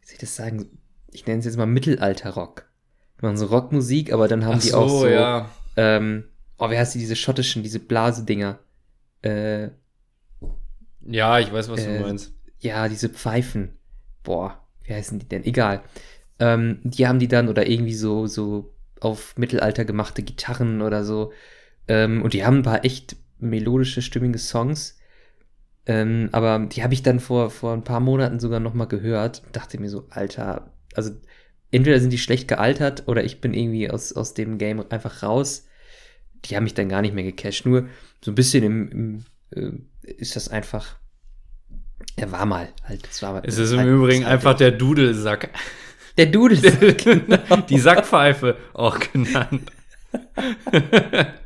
[0.00, 0.78] wie soll ich das sagen?
[1.12, 2.66] Ich nenne es jetzt mal Mittelalter-Rock.
[3.20, 5.50] Die machen so Rockmusik, aber dann haben Ach die auch so, ja.
[5.76, 6.24] ähm,
[6.58, 8.58] oh, wie heißt die, diese schottischen, diese Blasedinger?
[9.22, 9.70] Äh,
[11.00, 12.34] Ja, ich weiß, was Äh, du meinst.
[12.60, 13.70] ja, diese Pfeifen.
[14.22, 15.44] Boah, wie heißen die denn?
[15.44, 15.82] Egal.
[16.38, 21.32] Ähm, die haben die dann oder irgendwie so, so auf Mittelalter gemachte Gitarren oder so.
[21.88, 24.98] Ähm, und die haben ein paar echt melodische, stimmige Songs.
[25.86, 29.78] Ähm, aber die habe ich dann vor, vor ein paar Monaten sogar nochmal gehört dachte
[29.78, 31.12] mir so, Alter, also
[31.70, 35.68] entweder sind die schlecht gealtert oder ich bin irgendwie aus, aus dem Game einfach raus.
[36.44, 37.66] Die haben mich dann gar nicht mehr gecasht.
[37.66, 37.88] Nur
[38.24, 40.98] so ein bisschen im, im äh, ist das einfach.
[42.14, 43.06] Er war mal halt.
[43.10, 45.50] Es, war mal, Es ist im halt- Übrigen einfach der Dudelsack.
[46.16, 46.60] Der Dudel.
[46.94, 47.56] genau.
[47.68, 49.70] Die Sackpfeife auch genannt.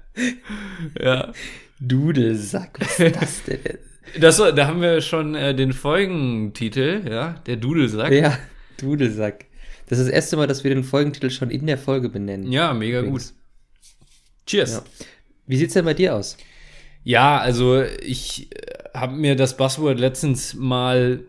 [1.00, 1.32] ja.
[1.80, 2.78] Dudelsack.
[2.80, 3.58] Was ist das denn?
[4.20, 8.12] Das, da haben wir schon äh, den Folgentitel, ja, der Dudelsack.
[8.12, 8.36] ja,
[8.78, 9.46] Dudelsack.
[9.88, 12.50] Das ist das erste Mal, dass wir den Folgentitel schon in der Folge benennen.
[12.52, 13.28] Ja, mega Übrigens.
[13.30, 13.36] gut.
[14.46, 14.72] Cheers.
[14.72, 14.82] Ja.
[15.46, 16.36] Wie sieht's denn bei dir aus?
[17.02, 18.50] Ja, also ich
[18.94, 21.20] habe mir das Buzzword letztens mal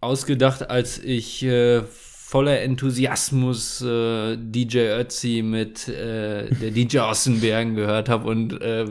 [0.00, 7.40] ausgedacht, als ich äh, voller Enthusiasmus äh, DJ Ötzi mit äh, der DJ aus den
[7.40, 8.86] Bergen gehört habe und äh,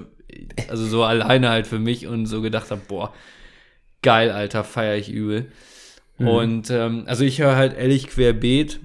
[0.68, 3.14] also so alleine halt für mich und so gedacht habe, boah,
[4.02, 5.52] geil, Alter, feier ich übel.
[6.18, 8.80] Und ähm, also ich höre halt ehrlich querbeet.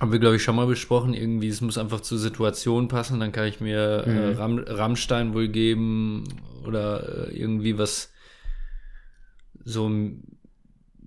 [0.00, 1.12] Haben wir, glaube ich, schon mal besprochen.
[1.12, 3.20] Irgendwie, es muss einfach zur Situation passen.
[3.20, 4.36] Dann kann ich mir äh, Mhm.
[4.38, 6.24] Ram Rammstein wohl geben
[6.66, 8.10] oder äh, irgendwie was
[9.64, 9.90] so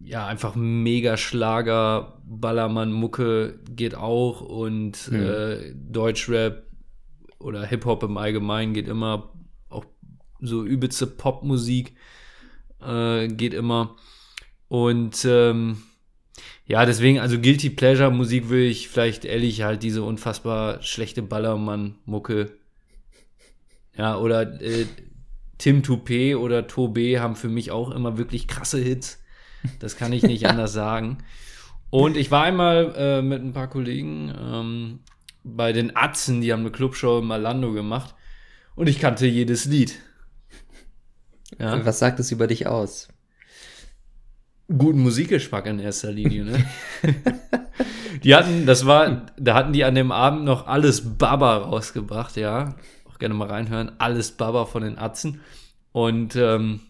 [0.03, 5.19] ja, einfach mega Schlager, Ballermann, Mucke geht auch und Mhm.
[5.23, 6.63] äh, Deutschrap
[7.39, 9.33] oder Hip-Hop im Allgemeinen geht immer,
[9.69, 9.85] auch
[10.39, 11.95] so übelste Popmusik
[12.81, 13.95] äh, geht immer.
[14.67, 15.77] Und ähm,
[16.65, 22.57] ja, deswegen, also Guilty Pleasure Musik will ich vielleicht ehrlich halt diese unfassbar schlechte Ballermann-Mucke.
[23.97, 24.85] Ja, oder äh,
[25.57, 29.21] Tim Toupé oder Tobé haben für mich auch immer wirklich krasse Hits.
[29.79, 31.17] Das kann ich nicht anders sagen.
[31.89, 34.99] Und ich war einmal äh, mit ein paar Kollegen ähm,
[35.43, 38.15] bei den Atzen, die haben eine Clubshow in Malando gemacht.
[38.75, 39.99] Und ich kannte jedes Lied.
[41.59, 41.85] Ja.
[41.85, 43.09] Was sagt es über dich aus?
[44.67, 46.65] Guten Musikgeschmack in erster Linie, ne?
[48.23, 52.75] die hatten, das war, da hatten die an dem Abend noch alles Baba rausgebracht, ja.
[53.05, 53.91] Auch gerne mal reinhören.
[53.99, 55.41] Alles Baba von den Atzen.
[55.91, 56.81] Und ähm,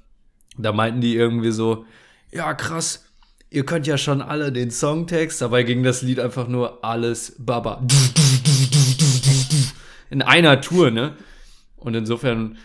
[0.57, 1.85] da meinten die irgendwie so,
[2.31, 3.05] ja, krass,
[3.49, 7.85] ihr könnt ja schon alle den Songtext, dabei ging das Lied einfach nur alles Baba.
[10.09, 11.15] In einer Tour, ne?
[11.75, 12.57] Und insofern,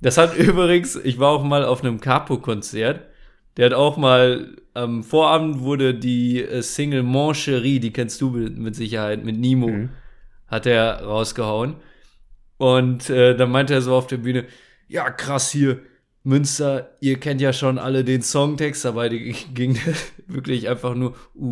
[0.00, 3.11] das hat übrigens, ich war auch mal auf einem Capo-Konzert.
[3.56, 8.30] Der hat auch mal, am Vorabend wurde die äh, Single Mon Cherie, die kennst du
[8.30, 9.90] mit, Sicherheit, mit Nimo, Mhm.
[10.48, 11.74] hat er rausgehauen.
[12.56, 14.46] Und äh, dann meinte er so auf der Bühne,
[14.88, 15.80] ja krass hier,
[16.24, 19.76] Münster, ihr kennt ja schon alle den Songtext, dabei die- ging
[20.28, 21.44] wirklich einfach nur, uh,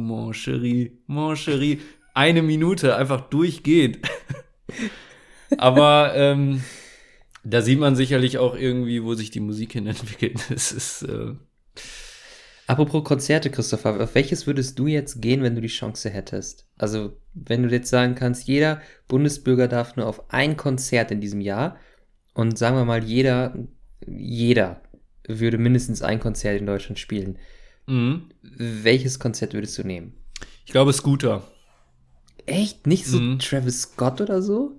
[0.00, 1.78] Mon Cherie, Mon Cherie,
[2.12, 3.98] eine Minute, einfach durchgehend.
[5.58, 6.62] Aber ähm,
[7.48, 10.38] da sieht man sicherlich auch irgendwie, wo sich die Musik hin entwickelt.
[10.50, 11.34] Es ist, äh,
[12.68, 16.66] Apropos Konzerte, Christopher, auf welches würdest du jetzt gehen, wenn du die Chance hättest?
[16.78, 21.40] Also, wenn du jetzt sagen kannst, jeder Bundesbürger darf nur auf ein Konzert in diesem
[21.40, 21.76] Jahr
[22.34, 23.56] und sagen wir mal, jeder,
[24.04, 24.80] jeder
[25.28, 27.38] würde mindestens ein Konzert in Deutschland spielen.
[27.86, 28.30] mhm.
[28.42, 30.14] Welches Konzert würdest du nehmen?
[30.64, 31.44] ich glaube, Scooter.
[32.46, 32.86] Echt?
[32.88, 33.38] Nicht so Mhm.
[33.38, 34.72] Travis Scott oder so?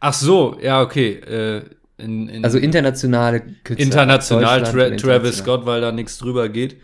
[0.00, 1.14] Ach so, ja, okay.
[1.14, 1.62] Äh,
[1.98, 3.78] in, in, Also internationale Künstler.
[3.78, 5.32] international Tra Travis international.
[5.32, 6.76] Scott, weil da nichts drüber geht.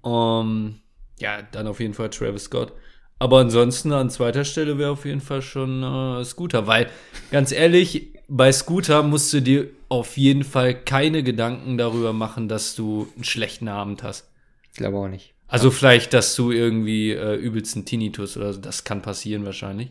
[0.00, 0.80] Um,
[1.18, 2.72] ja, dann auf jeden Fall Travis Scott.
[3.18, 6.90] Aber ansonsten an zweiter Stelle wäre auf jeden Fall schon äh, Scooter, weil
[7.30, 12.74] ganz ehrlich, bei Scooter musst du dir auf jeden Fall keine Gedanken darüber machen, dass
[12.74, 14.28] du einen schlechten Abend hast.
[14.72, 15.32] Ich glaube auch nicht.
[15.48, 19.90] Also vielleicht, dass du irgendwie äh, übelsten Tinnitus oder so, das kann passieren wahrscheinlich.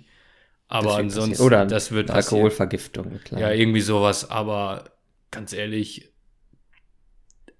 [0.68, 1.44] Aber Das ansonsten.
[1.44, 2.10] Oder das wird.
[2.12, 3.20] Alkoholvergiftung.
[3.24, 3.40] Klar.
[3.42, 4.86] Ja, irgendwie sowas, aber
[5.32, 6.12] ganz ehrlich,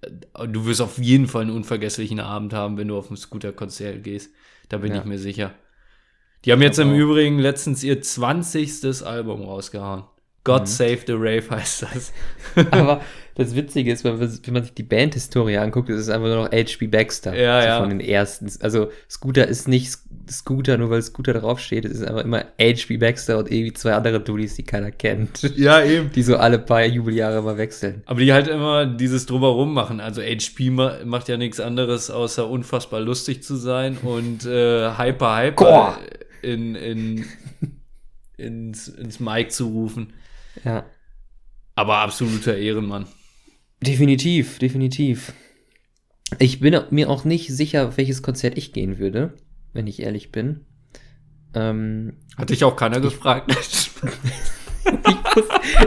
[0.00, 4.02] äh, du wirst auf jeden Fall einen unvergesslichen Abend haben, wenn du auf ein Scooter-Konzert
[4.02, 4.30] gehst.
[4.68, 4.98] Da bin Ja.
[5.00, 5.54] ich mir sicher.
[6.44, 9.02] Die haben jetzt im Übrigen letztens ihr 20.
[9.04, 10.04] Album rausgehauen.
[10.46, 12.12] God Save the Rave heißt das.
[12.70, 13.00] Aber
[13.34, 16.52] das Witzige ist, wenn, wenn man sich die Bandhistorie anguckt, ist es einfach nur noch
[16.52, 16.86] H.B.
[16.86, 17.36] Baxter.
[17.36, 17.80] Ja, so ja.
[17.80, 18.50] Von den ersten.
[18.60, 19.92] Also Scooter ist nicht
[20.30, 21.84] Scooter, nur weil Scooter draufsteht.
[21.84, 22.96] Es ist einfach immer H.B.
[22.96, 25.42] Baxter und irgendwie zwei andere Dudis, die keiner kennt.
[25.56, 26.12] Ja, eben.
[26.12, 28.02] Die so alle paar Jubeljahre mal wechseln.
[28.06, 30.00] Aber die halt immer dieses Drumherum machen.
[30.00, 35.38] Also HP ma macht ja nichts anderes, außer unfassbar lustig zu sein und äh, hyper,
[35.42, 35.98] hyper Goa.
[36.40, 37.24] in, in,
[38.36, 40.12] ins, ins Mic zu rufen.
[40.64, 40.86] Ja.
[41.74, 43.06] Aber absoluter Ehrenmann.
[43.82, 45.32] Definitiv, definitiv.
[46.38, 49.34] Ich bin mir auch nicht sicher, auf welches Konzert ich gehen würde,
[49.72, 50.64] wenn ich ehrlich bin.
[51.54, 53.54] Ähm, Hat dich auch keiner gefragt.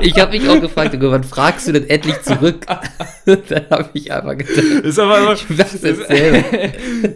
[0.01, 2.65] ich habe mich auch gefragt, wann fragst du denn endlich zurück?
[3.25, 6.63] Dann habe ich einfach gedacht, ist aber immer, ich mach's jetzt selber.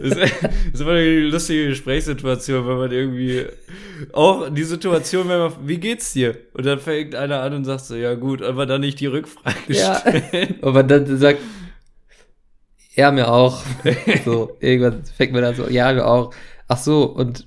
[0.00, 0.16] ist,
[0.72, 3.46] ist immer eine lustige Gesprächssituation, wenn man irgendwie
[4.12, 6.36] auch die Situation, wenn man, wie geht's dir?
[6.54, 9.56] Und dann fängt einer an und sagt so, ja gut, aber dann nicht die Rückfrage
[9.68, 9.96] Ja.
[10.00, 10.56] stellen.
[10.60, 11.40] Und man dann sagt,
[12.94, 13.62] ja, mir auch.
[14.24, 16.32] So, irgendwann fängt man dann so, ja, mir auch.
[16.68, 17.46] Ach so, und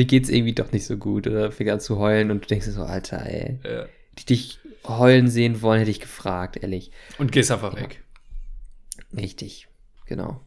[0.00, 1.26] mir geht's irgendwie doch nicht so gut.
[1.26, 3.86] Oder fängt an zu heulen und du denkst dir so, Alter, ey, Ja.
[4.16, 6.90] ich dich heulen sehen wollen, hätte ich gefragt, ehrlich.
[7.18, 8.02] Und gehst einfach weg.
[9.14, 9.68] Richtig,
[10.06, 10.40] genau.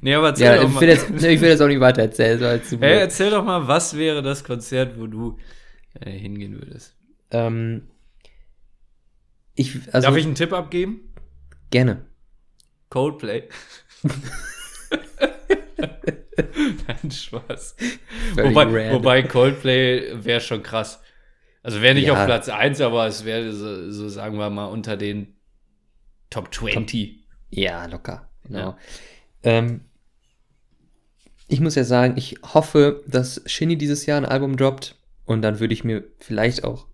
[0.00, 0.80] Nee, aber erzähl Ja, doch ich mal.
[0.80, 2.38] will, jetzt, nee, ich will jetzt auch nicht weiter erzählen.
[2.64, 5.38] So Hey, erzähl doch mal, was wäre das Konzert, wo du
[6.00, 6.94] äh, hingehen würdest?
[7.30, 7.88] ähm,
[9.54, 11.12] ich, also, Darf ich einen Tipp abgeben?
[11.70, 12.06] gerne.
[12.90, 13.44] Coldplay.
[16.88, 17.76] Nein, Spaß.
[18.34, 18.92] Wobei, random.
[18.94, 21.00] wobei Coldplay wäre schon krass.
[21.62, 22.14] Also wäre nicht Ja.
[22.14, 25.34] auf Platz 1, aber es wäre so, so, sagen wir mal, unter den
[26.30, 27.26] Top 20.
[27.50, 28.28] Ja, locker.
[28.44, 28.58] Genau.
[28.58, 28.78] Ja.
[29.42, 29.80] Ähm,
[31.48, 35.60] ich muss ja sagen, ich hoffe, dass Shinny dieses Jahr ein Album droppt und dann
[35.60, 36.86] würde ich mir vielleicht auch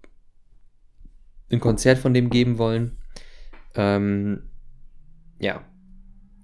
[1.50, 2.96] ein Konzert von dem geben wollen.
[3.74, 4.50] Ähm,
[5.38, 5.64] ja.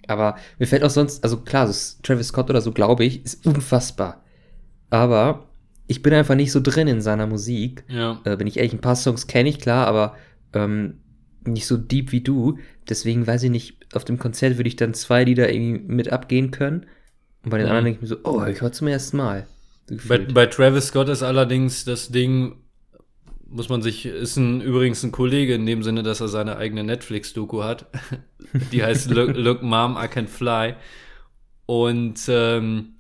[0.08, 3.46] Aber mir fällt auch sonst, also klar, so Travis Scott oder so, glaube ich, ist
[3.46, 4.24] unfassbar.
[4.90, 5.44] Aber
[5.86, 7.84] ich bin einfach nicht so drin in seiner Musik.
[7.88, 8.20] Ja.
[8.24, 10.16] Äh, bin ich ehrlich, ein paar Songs kenne ich, klar, aber
[10.54, 10.98] ähm,
[11.44, 12.58] nicht so deep wie du.
[12.88, 16.50] Deswegen weiß ich nicht, auf dem Konzert würde ich dann zwei Lieder irgendwie mit abgehen
[16.50, 16.86] können.
[17.44, 17.70] Und bei den Mhm.
[17.70, 19.46] anderen denke ich mir so, oh, ich höre zum ersten Mal.
[20.08, 22.56] Bei, bei Travis Scott ist allerdings das Ding,
[23.48, 26.84] muss man sich, ist ein, übrigens ein Kollege in dem Sinne, dass er seine eigene
[26.84, 27.86] Netflix-Doku hat.
[28.72, 30.74] Die heißt Look, Look Mom, I Can Fly.
[31.66, 32.94] Und ähm,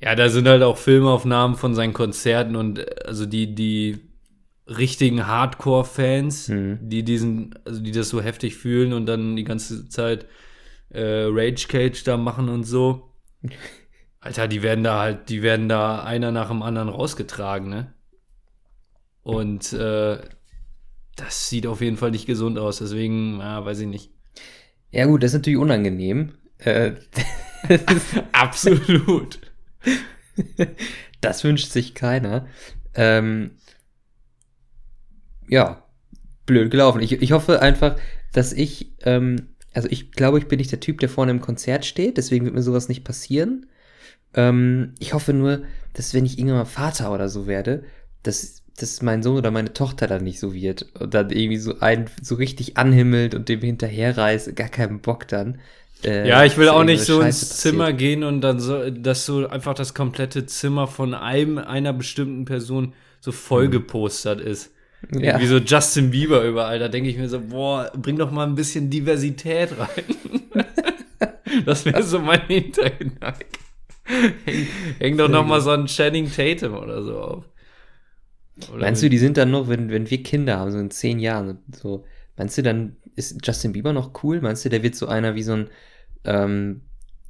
[0.00, 4.10] ja, da sind halt auch Filmaufnahmen von seinen Konzerten und also die, die
[4.66, 6.78] richtigen Hardcore-Fans, Mhm.
[6.82, 10.26] die diesen, also die das so heftig fühlen und dann die ganze Zeit
[10.90, 13.14] äh, Rage Cage da machen und so.
[14.20, 17.93] Alter, die werden da halt, die werden da einer nach dem anderen rausgetragen, ne?
[19.24, 20.18] Und äh,
[21.16, 24.10] das sieht auf jeden Fall nicht gesund aus, deswegen, ja, weiß ich nicht.
[24.90, 26.34] ja gut, das ist natürlich unangenehm.
[26.58, 26.92] Äh,
[28.32, 29.38] Absolut.
[31.20, 32.46] das wünscht sich keiner.
[32.94, 33.52] Ähm,
[35.48, 35.84] ja,
[36.46, 37.00] blöd gelaufen.
[37.00, 37.96] Ich, ich hoffe einfach,
[38.32, 41.84] dass ich, ähm, also ich glaube, ich bin nicht der Typ, der vorne im Konzert
[41.84, 43.66] steht, deswegen wird mir sowas nicht passieren.
[44.34, 45.62] Ähm, ich hoffe nur,
[45.94, 47.84] dass wenn ich irgendwann mal Vater oder so werde,
[48.22, 51.78] dass, dass mein Sohn oder meine Tochter dann nicht so wird und dann irgendwie so
[51.80, 55.60] einen so richtig anhimmelt und dem hinterherreißt, gar keinen Bock dann.
[56.02, 57.74] Äh, Ja, ich will auch nicht so Scheiße ins passiert.
[57.74, 62.44] Zimmer gehen und dann so, dass so einfach das komplette Zimmer von einem, einer bestimmten
[62.46, 64.72] Person so vollgepostert ist.
[65.12, 65.38] Ja.
[65.38, 66.78] Wie so Justin Bieber überall.
[66.78, 70.64] Da denke ich mir so, boah, bring doch mal ein bisschen Diversität rein.
[71.66, 73.46] das wäre so mein Hintergedanke.
[74.44, 74.66] Häng,
[74.98, 77.44] häng doch noch mal so einen Channing Tatum oder so auf.
[78.70, 81.18] Oder Meinst du, die sind dann noch, wenn, wenn wir Kinder haben, so in zehn
[81.18, 82.04] Jahren, so,
[82.36, 84.40] meinst du, dann ist Justin Bieber noch cool?
[84.40, 85.68] Meinst du, der wird so einer wie so ein,
[86.24, 86.82] ähm,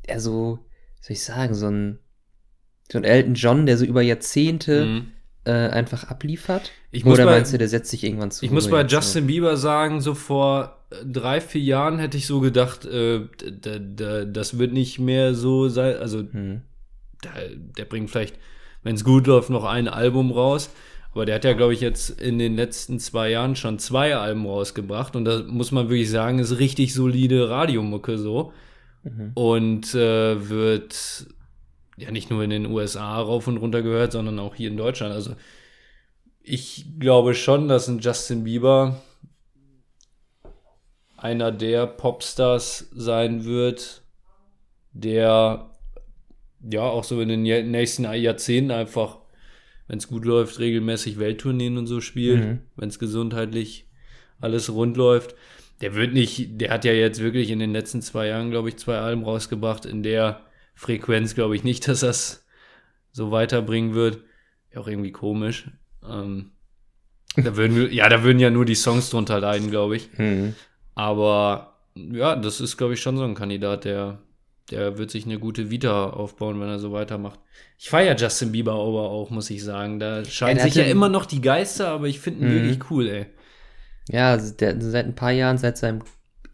[0.02, 0.58] er so,
[1.00, 1.98] wie soll ich sagen, so ein,
[2.92, 5.06] so ein Elton John, der so über Jahrzehnte Mhm.
[5.44, 6.70] äh, einfach abliefert?
[6.90, 8.44] Ich muss Oder bei- meinst du, der setzt sich irgendwann zu?
[8.44, 8.96] Ich muss bei jetzt so?
[8.98, 13.20] Justin Bieber sagen, so vor äh, drei, vier Jahren hätte ich so gedacht, äh,
[14.26, 15.96] das wird nicht mehr so sein.
[15.96, 16.60] Also, Hm.
[17.24, 18.36] der, der bringt vielleicht,
[18.82, 20.70] wenn es gut läuft, noch ein Album raus.
[21.14, 24.44] Aber der hat ja, glaube ich, jetzt in den letzten zwei Jahren schon zwei Alben
[24.44, 25.14] rausgebracht.
[25.14, 28.52] Und da muss man wirklich sagen, ist richtig solide Radiomucke so.
[29.04, 29.30] Mhm.
[29.34, 31.26] Und äh, wird
[31.96, 35.14] ja nicht nur in den USA rauf und runter gehört, sondern auch hier in Deutschland.
[35.14, 35.36] Also
[36.42, 39.00] ich glaube schon, dass ein Justin Bieber
[41.16, 44.02] einer der Popstars sein wird,
[44.92, 45.70] der
[46.68, 49.18] ja auch so in den nächsten Jahrzehnten einfach
[49.88, 52.58] wenn es gut läuft, regelmäßig Welttourneen und so spielt, Mhm.
[52.76, 53.86] wenn es gesundheitlich
[54.40, 55.34] alles rund läuft.
[55.80, 58.76] Der wird nicht, der hat ja jetzt wirklich in den letzten zwei Jahren, glaube ich,
[58.76, 59.84] zwei Alben rausgebracht.
[59.86, 60.42] In der
[60.74, 62.46] Frequenz glaube ich nicht, dass das
[63.12, 64.20] so weiterbringen wird.
[64.72, 65.70] Ja, auch irgendwie komisch.
[66.08, 66.52] Ähm,
[67.36, 70.08] da würden wir, ja, da würden ja nur die Songs drunter leiden, glaube ich.
[70.16, 70.54] Mhm.
[70.94, 74.18] Aber ja, das ist, glaube ich, schon so ein Kandidat, der,
[74.70, 77.38] der wird sich eine gute Vita aufbauen, wenn er so weitermacht.
[77.78, 79.98] Ich feiere Justin Bieber aber auch, muss ich sagen.
[79.98, 82.54] Da scheinen der sich ja immer noch die Geister, aber ich finde ihn Mhm.
[82.54, 83.26] wirklich cool, ey.
[84.08, 86.02] Ja, der, seit ein paar Jahren, seit seinem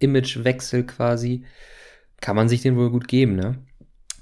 [0.00, 1.44] Imagewechsel quasi,
[2.20, 3.64] kann man sich den wohl gut geben, ne?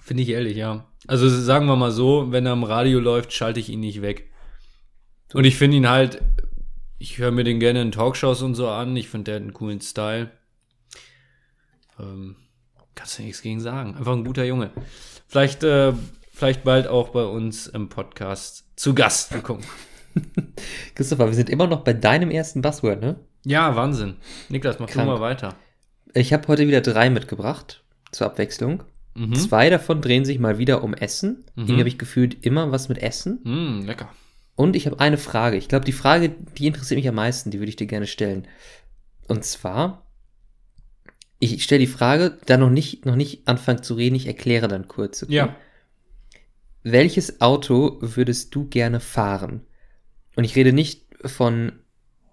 [0.00, 0.86] Finde ich ehrlich, ja.
[1.06, 4.30] Also sagen wir mal so, wenn er am Radio läuft, schalte ich ihn nicht weg.
[5.34, 6.22] Und ich finde ihn halt,
[6.98, 8.96] ich höre mir den gerne in Talkshows und so an.
[8.96, 10.30] Ich finde, der hat einen coolen Style.
[11.98, 12.36] Ähm,
[12.98, 13.94] kannst du nichts gegen sagen.
[13.96, 14.70] Einfach ein guter Junge.
[15.28, 15.92] Vielleicht, äh,
[16.32, 19.32] vielleicht bald auch bei uns im Podcast zu Gast.
[19.32, 19.64] Wir gucken.
[20.96, 23.20] Christopher, wir sind immer noch bei deinem ersten Buzzword, ne?
[23.44, 24.16] Ja, Wahnsinn.
[24.48, 25.06] Niklas, mach Krank.
[25.06, 25.54] du mal weiter.
[26.12, 28.82] Ich habe heute wieder drei mitgebracht, zur Abwechslung.
[29.14, 29.34] Mhm.
[29.36, 31.44] Zwei davon drehen sich mal wieder um Essen.
[31.54, 31.62] Mhm.
[31.62, 33.40] Irgendwie habe ich gefühlt immer was mit Essen.
[33.44, 34.08] Mm, lecker.
[34.56, 35.56] Und ich habe eine Frage.
[35.56, 38.48] Ich glaube, die Frage, die interessiert mich am meisten, die würde ich dir gerne stellen.
[39.28, 40.07] Und zwar,
[41.40, 44.88] ich stelle die Frage, da noch nicht, noch nicht anfangen zu reden, ich erkläre dann
[44.88, 45.22] kurz.
[45.22, 45.34] okay?
[45.34, 45.56] Ja.
[46.82, 49.62] Welches Auto würdest du gerne fahren?
[50.36, 51.72] Und ich rede nicht von,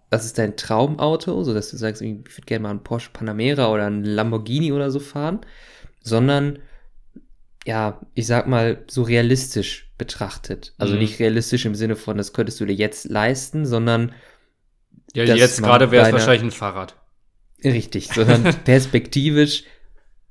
[0.09, 3.71] das ist dein Traumauto, so dass du sagst, ich würde gerne mal einen Porsche Panamera
[3.71, 5.41] oder einen Lamborghini oder so fahren,
[6.01, 6.59] sondern
[7.65, 10.73] ja, ich sag mal, so realistisch betrachtet.
[10.77, 10.99] Also Mhm.
[10.99, 14.13] nicht realistisch im Sinne von, das könntest du dir jetzt leisten, sondern
[15.15, 16.95] Ja, jetzt gerade wäre es wahrscheinlich ein Fahrrad.
[17.65, 19.63] Richtig, sondern perspektivisch,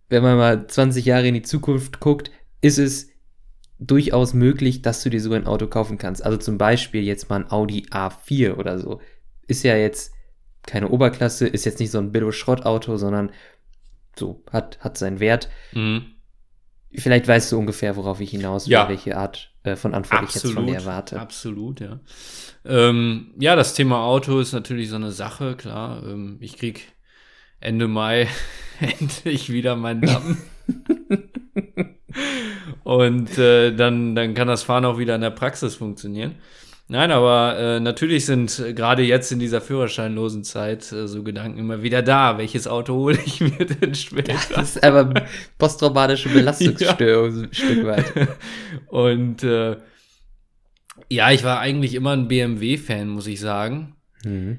[0.09, 3.09] wenn man mal 20 Jahre in die Zukunft guckt, ist es
[3.79, 6.25] durchaus möglich, dass du dir so ein Auto kaufen kannst.
[6.25, 9.01] Also zum Beispiel jetzt mal ein Audi A4 oder so.
[9.47, 10.12] Ist ja jetzt
[10.66, 13.31] keine Oberklasse, ist jetzt nicht so ein Billo-Schrottauto, sondern
[14.18, 15.49] so, hat, hat seinen Wert.
[15.73, 16.07] Mhm.
[16.97, 18.88] Vielleicht weißt du ungefähr, worauf ich hinaus will, Ja.
[18.88, 21.18] welche Art äh, von Antwort ich jetzt von dir erwarte.
[21.20, 21.99] Absolut, ja.
[22.64, 26.05] Ähm, ja, das Thema Auto ist natürlich so eine Sache, klar.
[26.07, 26.93] Ähm, ich krieg
[27.64, 28.29] Ende Mai
[28.81, 30.38] endlich wieder meinen Lappen.
[32.85, 36.37] Und äh, dann, dann kann das Fahren auch wieder in der Praxis funktionieren.
[36.87, 41.83] Nein, aber äh, natürlich sind gerade jetzt in dieser führerscheinlosen Zeit äh, so Gedanken immer
[41.83, 42.37] wieder da.
[42.37, 44.35] Welches Auto hole ich mir denn später?
[44.55, 45.24] Das ist aber
[45.57, 48.12] posttraumatische Belastungsstörung, so ein Stück weit.
[48.88, 49.79] Und äh,
[51.09, 53.96] ja, ich war eigentlich immer ein BMW-Fan, muss ich sagen.
[54.22, 54.59] Mhm.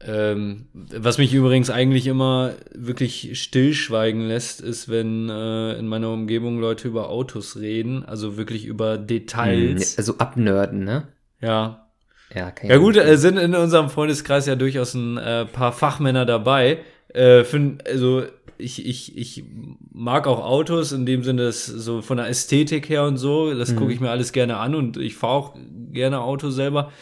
[0.00, 6.60] Ähm, was mich übrigens eigentlich immer wirklich stillschweigen lässt, ist, wenn äh, in meiner Umgebung
[6.60, 9.98] Leute über Autos reden, also wirklich über Details.
[9.98, 11.08] Also abnörden, ne?
[11.40, 11.88] Ja.
[12.34, 16.78] Ja, Ja gut, äh, sind in unserem Freundeskreis ja durchaus ein äh, paar Fachmänner dabei.
[17.08, 18.24] Äh, für, also
[18.58, 19.44] ich, ich, ich
[19.92, 23.72] mag auch Autos in dem Sinne, dass so von der Ästhetik her und so, das
[23.72, 23.76] Mhm.
[23.76, 25.56] gucke ich mir alles gerne an und ich fahre auch
[25.90, 26.92] gerne Auto selber.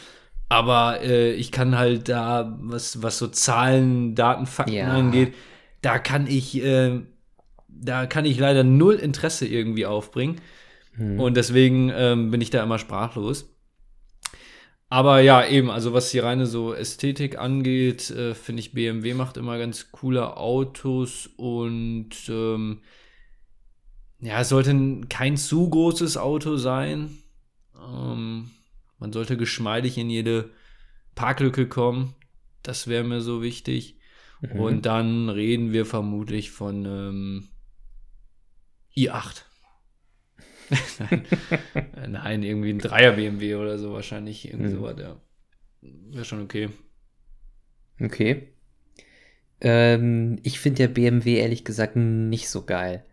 [0.49, 4.93] Aber äh, ich kann halt da, was, was so Zahlen, Daten, Fakten Ja.
[4.93, 5.33] angeht,
[5.81, 7.01] da kann ich, äh,
[7.67, 10.39] da kann ich leider null Interesse irgendwie aufbringen.
[10.95, 11.19] Hm.
[11.19, 13.53] Und deswegen ähm, bin ich da immer sprachlos.
[14.89, 19.35] Aber ja, eben, also was die reine so Ästhetik angeht, äh, finde ich, BMW macht
[19.35, 22.81] immer ganz coole Autos und ähm,
[24.19, 27.17] ja, es sollte kein zu großes Auto sein.
[27.77, 28.49] Ähm,
[28.99, 30.51] man sollte geschmeidig in jede
[31.15, 32.15] Parklücke kommen.
[32.63, 33.97] Das wäre mir so wichtig.
[34.41, 34.59] Mhm.
[34.59, 37.47] Und dann reden wir vermutlich von ähm,
[38.95, 39.43] i8.
[40.99, 41.23] Nein.
[42.11, 44.45] Nein, irgendwie ein Dreier BMW oder so wahrscheinlich.
[44.47, 44.75] Irgendwie Mhm.
[44.77, 45.21] sowas, ja.
[45.81, 46.69] Wäre schon okay.
[48.01, 48.53] Okay.
[49.61, 53.05] Ähm, ich finde ja BMW ehrlich gesagt nicht so geil.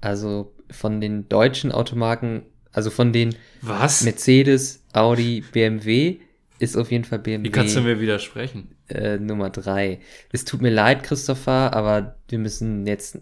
[0.00, 2.42] Also von den deutschen Automarken,
[2.74, 4.02] also von den Was?
[4.02, 6.18] Mercedes, Audi, BMW,
[6.58, 8.74] ist auf jeden Fall BMW Wie kannst du mir widersprechen?
[8.88, 10.00] äh, Nummer drei.
[10.32, 13.18] Es tut mir leid, Christopher, aber wir müssen jetzt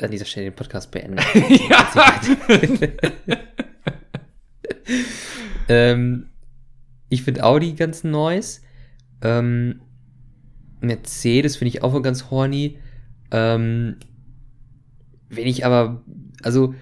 [0.00, 1.18] an dieser Stelle den Podcast beenden.
[1.68, 2.20] ja.
[5.68, 6.30] ähm,
[7.08, 8.62] ich finde Audi ganz nice.
[9.22, 9.80] Ähm,
[10.80, 12.78] Mercedes finde ich auch ganz horny.
[13.30, 13.96] Ähm,
[15.28, 16.02] wenn ich aber,
[16.42, 16.74] also,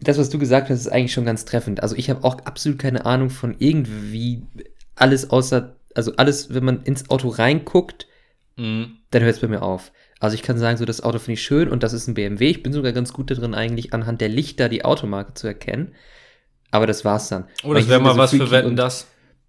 [0.00, 1.82] das, was du gesagt hast, ist eigentlich schon ganz treffend.
[1.82, 4.42] Also, ich habe auch absolut keine Ahnung von irgendwie
[4.96, 8.06] alles außer, also alles, wenn man ins Auto reinguckt,
[8.56, 8.96] Mhm.
[9.10, 9.90] dann hört es bei mir auf.
[10.18, 12.50] Also ich kann sagen, so das Auto finde ich schön und das ist ein BMW.
[12.50, 15.94] Ich bin sogar ganz gut darin, eigentlich anhand der Lichter die Automarke zu erkennen.
[16.70, 17.46] Aber das war's dann.
[17.64, 19.06] Oh, das wäre mal so was für Wetten, das.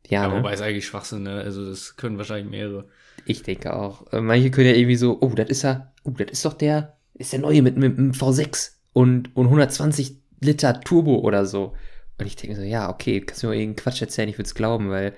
[0.07, 0.37] Ja, Ja, ne?
[0.37, 1.41] wobei ist eigentlich Schwachsinn, ne?
[1.41, 2.85] Also das können wahrscheinlich mehrere.
[3.25, 4.13] Ich denke auch.
[4.13, 6.95] Äh, Manche können ja irgendwie so, oh, das ist ja, oh, das ist doch der,
[7.15, 11.73] ist der neue mit, mit einem V6 und, und 120 Liter Turbo oder so.
[12.17, 14.55] Und ich denke so, ja, okay, kannst du mir irgendeinen Quatsch erzählen, ich würde es
[14.55, 15.13] glauben, weil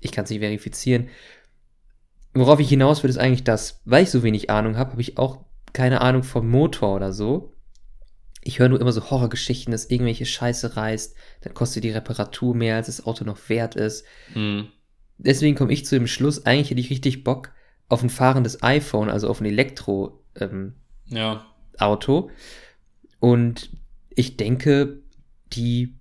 [0.00, 1.08] ich kann es nicht verifizieren.
[2.34, 5.18] Worauf ich hinaus will, ist eigentlich das, weil ich so wenig Ahnung habe, habe ich
[5.18, 7.52] auch keine Ahnung vom Motor oder so.
[8.42, 12.76] Ich höre nur immer so Horrorgeschichten, dass irgendwelche Scheiße reißt, dann kostet die Reparatur mehr,
[12.76, 14.68] als das Auto noch wert ist Hm.
[15.18, 17.52] deswegen komme ich zu dem Schluss, eigentlich hätte ich richtig Bock
[17.88, 20.20] auf ein fahrendes iPhone, also auf ein Elektro-Auto.
[20.36, 20.74] Ähm,
[21.06, 21.44] Ja.
[21.78, 22.30] Auto.
[23.18, 23.70] Und
[24.18, 24.98] ich denke,
[25.52, 25.94] die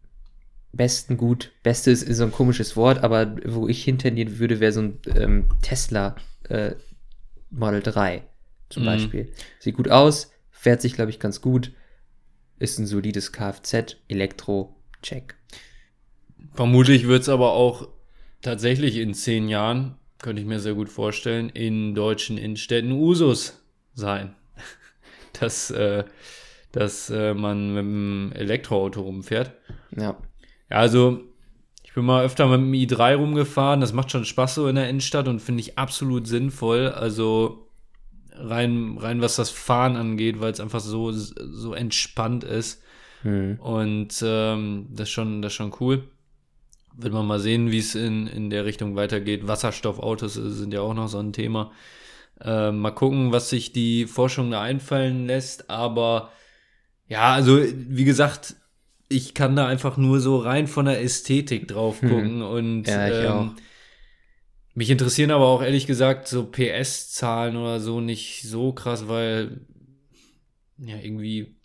[0.73, 4.71] besten, gut, beste ist, ist so ein komisches Wort, aber wo ich hintendieren würde, wäre
[4.71, 6.15] so ein ähm, Tesla
[6.49, 6.71] äh,
[7.51, 8.23] Model 3
[8.69, 8.87] zum Mhm.
[8.87, 9.31] Beispiel.
[9.59, 11.73] Sieht gut aus, fährt sich, glaube ich, ganz gut,
[12.57, 15.35] ist ein solides Kfz, Elektro, check.
[16.53, 17.87] Vermutlich wird es aber auch
[18.41, 23.61] tatsächlich in zehn Jahren, könnte ich mir sehr gut vorstellen, in deutschen Innenstädten Usus
[23.93, 24.33] sein.
[25.39, 26.03] Dass, äh,
[26.71, 29.51] dass äh, man mit einem Elektroauto rumfährt.
[29.95, 30.17] Ja.
[30.69, 31.21] Ja, also
[31.83, 33.81] ich bin mal öfter mit dem i3 rumgefahren.
[33.81, 36.89] Das macht schon Spaß so in der Innenstadt und finde ich absolut sinnvoll.
[36.89, 37.67] Also
[38.33, 42.83] rein, rein was das Fahren angeht, weil es einfach so, so entspannt ist.
[43.23, 43.59] Hm.
[43.59, 46.03] Und ähm, das, ist schon, das ist schon cool.
[46.95, 49.47] Wird man mal sehen, wie es in, in der Richtung weitergeht.
[49.47, 51.71] Wasserstoffautos sind ja auch noch so ein Thema.
[52.41, 55.69] Äh, mal gucken, was sich die Forschung da einfallen lässt.
[55.69, 56.31] Aber
[57.07, 58.55] ja, also wie gesagt,
[59.09, 62.09] ich kann da einfach nur so rein von der Ästhetik drauf Hm.
[62.09, 62.41] gucken.
[62.41, 63.53] Und Ja, auch.
[64.73, 69.61] mich interessieren aber auch ehrlich gesagt so PS-Zahlen oder so nicht so krass, weil
[70.77, 71.55] ja irgendwie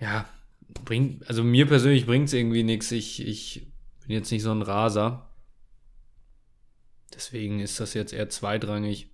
[0.00, 0.28] ja
[0.84, 2.90] bringt also mir persönlich bringt es irgendwie nichts.
[2.90, 3.68] Ich ich
[4.06, 5.28] bin jetzt nicht so ein Raser.
[7.14, 9.11] Deswegen ist das jetzt eher zweitrangig.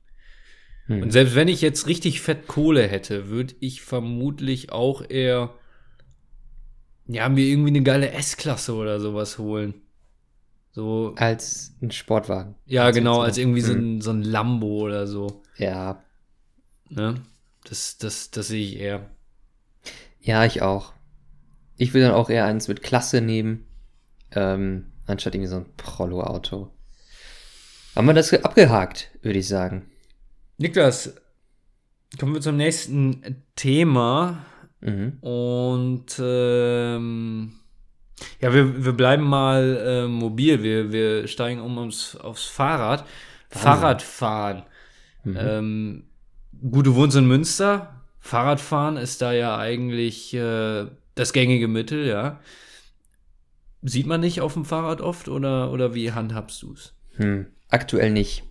[0.88, 1.02] Hm.
[1.04, 5.54] Und selbst wenn ich jetzt richtig fett Kohle hätte, würde ich vermutlich auch eher
[7.06, 9.74] ja mir irgendwie eine geile S-Klasse oder sowas holen.
[10.72, 12.54] So Als ein Sportwagen.
[12.66, 13.96] ja, Als genau, als irgendwie so Hm.
[13.96, 15.42] ein, so ein Lambo oder so.
[15.56, 16.02] Ja,
[16.90, 17.20] Ne?
[17.64, 19.10] Das, das, das sehe ich eher.
[20.22, 20.94] Ja, ich auch.
[21.76, 23.66] Ich will dann auch eher eins mit Klasse nehmen,
[24.32, 26.70] ähm, anstatt irgendwie so ein Prollo-Auto.
[27.94, 29.90] Haben wir das abgehakt, würde ich sagen.
[30.58, 31.14] Niklas,
[32.18, 34.44] kommen wir zum nächsten Thema.
[34.80, 35.18] Mhm.
[35.20, 37.52] Und ähm,
[38.40, 40.62] ja, wir, wir bleiben mal äh, mobil.
[40.62, 43.06] Wir, wir steigen um aufs, aufs Fahrrad.
[43.50, 44.64] Fahrradfahren.
[45.24, 45.36] Mhm.
[45.38, 46.04] Ähm,
[46.70, 48.02] gut, du wohnst in Münster.
[48.18, 52.40] Fahrradfahren ist da ja eigentlich äh, das gängige Mittel, ja.
[53.82, 56.94] Sieht man nicht auf dem Fahrrad oft oder, oder wie handhabst du es?
[57.16, 57.46] Hm.
[57.68, 58.42] Aktuell nicht.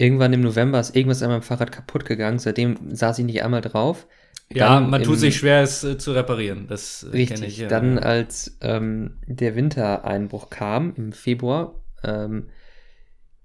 [0.00, 2.38] Irgendwann im November ist irgendwas an meinem Fahrrad kaputt gegangen.
[2.38, 4.06] Seitdem saß ich nicht einmal drauf.
[4.52, 6.66] Ja, Dann man tut im- sich schwer, es äh, zu reparieren.
[6.68, 7.42] Das äh, Richtig.
[7.42, 7.58] ich.
[7.58, 7.68] Ja.
[7.68, 12.48] Dann, als ähm, der Wintereinbruch kam im Februar, ähm,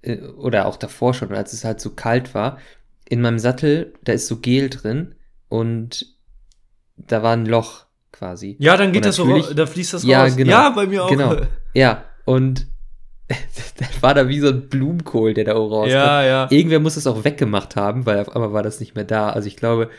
[0.02, 2.58] äh, oder auch davor schon, als es halt so kalt war,
[3.10, 5.16] in meinem Sattel, da ist so Gel drin
[5.50, 6.06] und
[6.96, 8.56] da war ein Loch quasi.
[8.60, 10.38] ja, dann geht das so, da fließt das Ja, raus.
[10.38, 10.52] genau.
[10.52, 11.10] Ja, bei mir auch.
[11.10, 11.36] Genau.
[11.74, 12.68] Ja, und
[13.78, 15.92] dann war da wie so ein Blumenkohl, der da oben rauskam.
[15.92, 16.48] Ja, ja.
[16.52, 19.30] Irgendwer muss es auch weggemacht haben, weil auf einmal war das nicht mehr da.
[19.30, 19.90] Also ich glaube,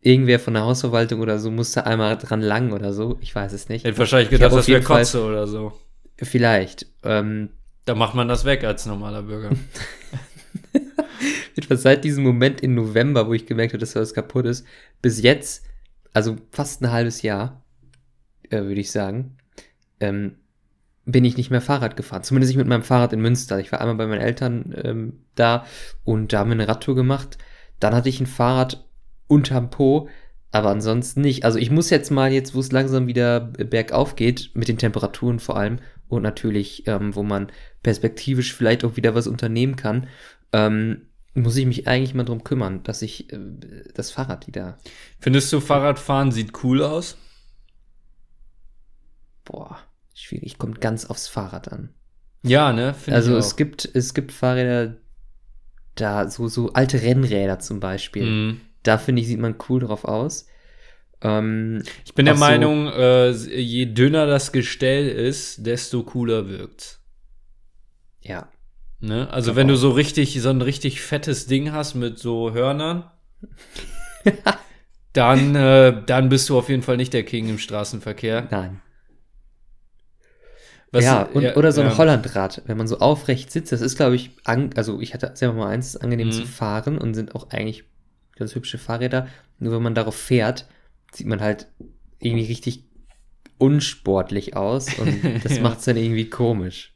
[0.00, 3.18] irgendwer von der Hausverwaltung oder so musste einmal dran lang oder so.
[3.20, 3.84] Ich weiß es nicht.
[3.84, 5.72] Hätte wahrscheinlich Ich gedacht, das wäre Fall- Kotze oder so.
[6.18, 6.86] Vielleicht.
[7.02, 7.50] Ähm,
[7.84, 9.50] Da macht man das weg als normaler Bürger.
[11.56, 14.66] etwa seit diesem Moment im November, wo ich gemerkt habe, dass alles kaputt ist,
[15.02, 15.64] bis jetzt,
[16.12, 17.64] also fast ein halbes Jahr,
[18.50, 19.36] äh, würde ich sagen,
[20.00, 20.36] ähm,
[21.06, 22.24] bin ich nicht mehr Fahrrad gefahren.
[22.24, 23.58] Zumindest nicht mit meinem Fahrrad in Münster.
[23.60, 25.64] Ich war einmal bei meinen Eltern ähm, da
[26.04, 27.38] und da haben wir eine Radtour gemacht.
[27.80, 28.84] Dann hatte ich ein Fahrrad
[29.28, 30.08] unterm Po,
[30.50, 31.44] aber ansonsten nicht.
[31.44, 35.38] Also ich muss jetzt mal, jetzt wo es langsam wieder bergauf geht, mit den Temperaturen
[35.38, 35.78] vor allem
[36.08, 37.52] und natürlich, ähm, wo man
[37.82, 40.08] perspektivisch vielleicht auch wieder was unternehmen kann,
[40.52, 41.02] ähm,
[41.34, 43.38] muss ich mich eigentlich mal drum kümmern, dass ich äh,
[43.94, 44.78] das Fahrrad wieder.
[45.20, 47.16] Findest du, Fahrradfahren sieht cool aus?
[49.44, 49.78] Boah,
[50.20, 50.58] schwierig.
[50.58, 51.90] Kommt ganz aufs Fahrrad an.
[52.42, 52.94] Ja, ne?
[53.10, 54.96] Also es gibt, es gibt Fahrräder,
[55.94, 58.24] da, so, so alte Rennräder zum Beispiel.
[58.26, 58.60] Mhm.
[58.82, 60.46] Da finde ich, sieht man cool drauf aus.
[61.22, 67.00] Ähm, Ich bin der so- Meinung, äh, je dünner das Gestell ist, desto cooler wirkt's.
[68.20, 68.48] ja.
[68.98, 69.28] Ne?
[69.30, 73.10] Also glaub wenn du so richtig, so ein richtig fettes Ding hast mit so Hörnern,
[75.12, 78.48] dann, äh, dann bist du auf jeden Fall nicht der King im Straßenverkehr.
[78.50, 78.80] Nein.
[80.96, 81.98] Was- ja, und, ja, oder so ein ja.
[81.98, 85.54] Hollandrad, wenn man so aufrecht sitzt, das ist, glaube ich, an, also ich hatte selber
[85.54, 86.32] mal eins, angenehm Mhm.
[86.32, 87.84] zu fahren und sind auch eigentlich
[88.36, 89.28] ganz hübsche Fahrräder.
[89.58, 90.66] Nur wenn man darauf fährt,
[91.12, 91.66] sieht man halt
[92.18, 92.84] irgendwie richtig
[93.58, 95.62] unsportlich aus und das Ja.
[95.62, 96.92] macht es dann irgendwie komisch.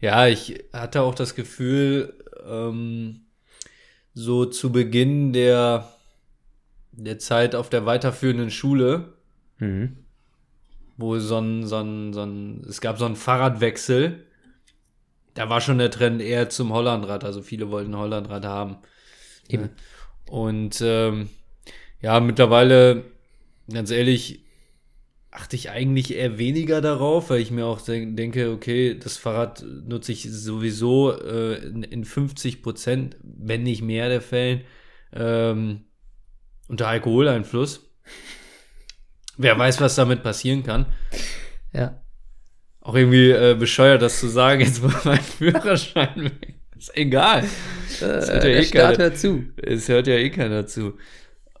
[0.00, 2.14] Ja, ich hatte auch das Gefühl,
[2.46, 3.22] ähm,
[4.14, 5.88] so zu Beginn der,
[6.92, 9.14] der Zeit auf der weiterführenden Schule,
[9.58, 9.96] Mhm.
[10.96, 14.24] Wo so ein, so ein, so ein, es gab so einen Fahrradwechsel,
[15.34, 18.78] da war schon der Trend eher zum Hollandrad, also viele wollten ein Hollandrad haben.
[19.48, 19.70] Eben.
[20.30, 21.28] Und ähm,
[22.00, 23.04] ja, mittlerweile,
[23.70, 24.40] ganz ehrlich,
[25.30, 29.62] achte ich eigentlich eher weniger darauf, weil ich mir auch denk- denke, okay, das Fahrrad
[29.86, 34.62] nutze ich sowieso äh, in, in 50 Prozent, wenn nicht mehr der Fällen,
[35.12, 35.84] ähm,
[36.68, 37.90] unter Alkoholeinfluss.
[39.38, 40.86] Wer weiß, was damit passieren kann.
[41.72, 42.00] Ja.
[42.80, 46.54] Auch irgendwie äh, bescheuert, das zu sagen, jetzt war mein Führerschein weg.
[46.76, 47.44] Ist egal.
[48.00, 49.14] Das hört ja der eh keiner.
[49.14, 49.44] zu.
[49.56, 50.94] Es hört ja eh keiner zu.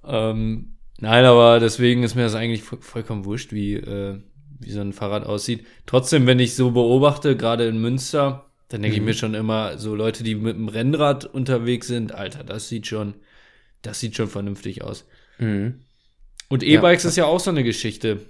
[0.04, 4.20] Ähm, nein, aber deswegen ist mir das eigentlich vo- vollkommen wurscht, wie, äh,
[4.60, 5.66] wie so ein Fahrrad aussieht.
[5.86, 9.06] Trotzdem, wenn ich so beobachte, gerade in Münster, dann denke ich Mhm.
[9.06, 13.14] mir schon immer, so Leute, die mit dem Rennrad unterwegs sind, Alter, das sieht schon,
[13.82, 15.06] das sieht schon vernünftig aus.
[15.38, 15.80] Mhm.
[16.48, 18.20] Und E-Bikes ist ja auch so eine Geschichte.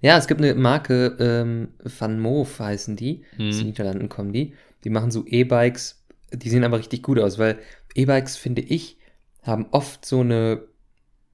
[0.00, 3.24] Ja, es gibt eine Marke, ähm, Van Moof heißen die.
[3.32, 3.66] Aus den.
[3.66, 4.54] Niederlanden kommen die.
[4.84, 7.58] Die machen so E-Bikes, die sehen aber richtig gut aus, weil
[7.94, 8.98] E-Bikes, finde ich,
[9.42, 10.62] haben oft so eine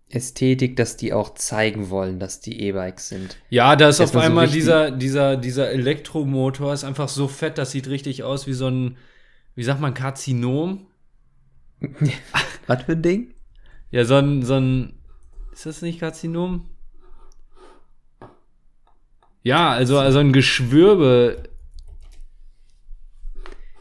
[0.09, 3.37] Ästhetik, dass die auch zeigen wollen, dass die E-Bikes sind.
[3.51, 7.59] Ja, da ist auf so einmal richtig- dieser, dieser, dieser Elektromotor ist einfach so fett,
[7.59, 8.97] das sieht richtig aus wie so ein,
[9.57, 10.87] wie sagt man, Karzinom?
[12.67, 13.35] Was für ein Ding?
[13.91, 14.95] Ja, so ein, so ein,
[15.55, 16.69] ist das nicht Karzinom?
[19.43, 21.45] Ja, also, also ein Geschwürbe.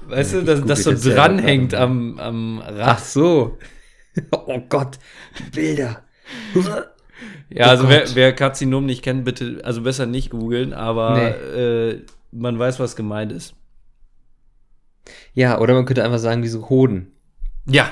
[0.02, 2.98] Weißt Ja, du, dass das so dranhängt gerade am, am Rad.
[2.98, 3.58] Ach so.
[4.32, 5.00] Oh Gott,
[5.56, 6.04] Bilder.
[7.50, 12.02] ja, oh also wer, wer Karzinom nicht kennt, bitte, also besser nicht googeln, aber äh,
[12.32, 13.56] man weiß, was gemeint ist.
[15.34, 17.12] Ja, oder man könnte einfach sagen, wie so Hoden.
[17.66, 17.92] Ja.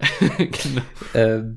[0.38, 0.82] genau.
[1.14, 1.56] Ähm,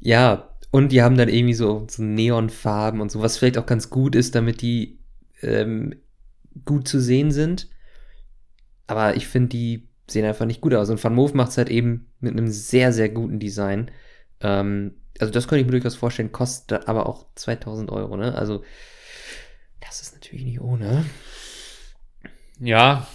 [0.00, 3.90] ja, und die haben dann irgendwie so, so Neonfarben und so, was vielleicht auch ganz
[3.90, 4.98] gut ist, damit die
[5.42, 5.94] ähm,
[6.64, 7.68] gut zu sehen sind.
[8.86, 10.90] Aber ich finde, die sehen einfach nicht gut aus.
[10.90, 13.90] Und Van Moof macht es halt eben mit einem sehr, sehr guten Design.
[14.40, 18.34] Ähm, also das könnte ich mir durchaus vorstellen, kostet aber auch 2000 Euro, ne?
[18.34, 18.64] Also
[19.80, 21.04] das ist natürlich nicht ohne.
[22.58, 23.06] Ja.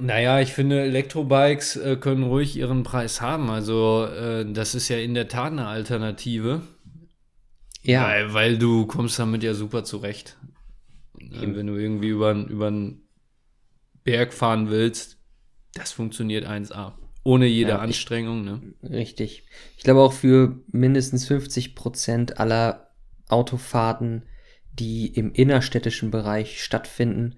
[0.00, 3.50] Naja, ich finde, Elektrobikes äh, können ruhig ihren Preis haben.
[3.50, 6.62] Also, äh, das ist ja in der Tat eine Alternative.
[7.82, 10.36] Ja, Weil, weil du kommst damit ja super zurecht.
[11.18, 11.56] Äh, Eben.
[11.56, 13.02] wenn du irgendwie über einen
[14.04, 15.18] Berg fahren willst,
[15.74, 16.94] das funktioniert 1A.
[17.22, 18.60] Ohne jede Ja, Anstrengung, ne?
[18.82, 19.44] Richtig.
[19.76, 22.90] Ich glaube auch für mindestens 50 Prozent aller
[23.28, 24.24] Autofahrten,
[24.72, 27.36] die im innerstädtischen Bereich stattfinden,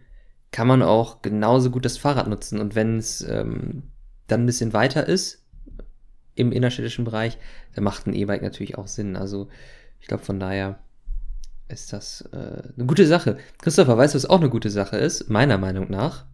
[0.53, 2.61] kann man auch genauso gut das Fahrrad nutzen.
[2.61, 3.85] Und wenn es ähm,
[4.29, 5.45] dann ein bisschen weiter ist
[6.35, 7.39] im innerstädtischen Bereich,
[7.75, 9.17] dann macht ein E-Bike natürlich auch Sinn.
[9.17, 9.49] Also
[9.99, 10.79] ich glaube von daher
[11.69, 13.39] ist das äh, eine gute Sache.
[13.63, 15.31] Christopher, weißt du, was auch eine gute Sache ist?
[15.31, 16.27] Meiner Meinung nach.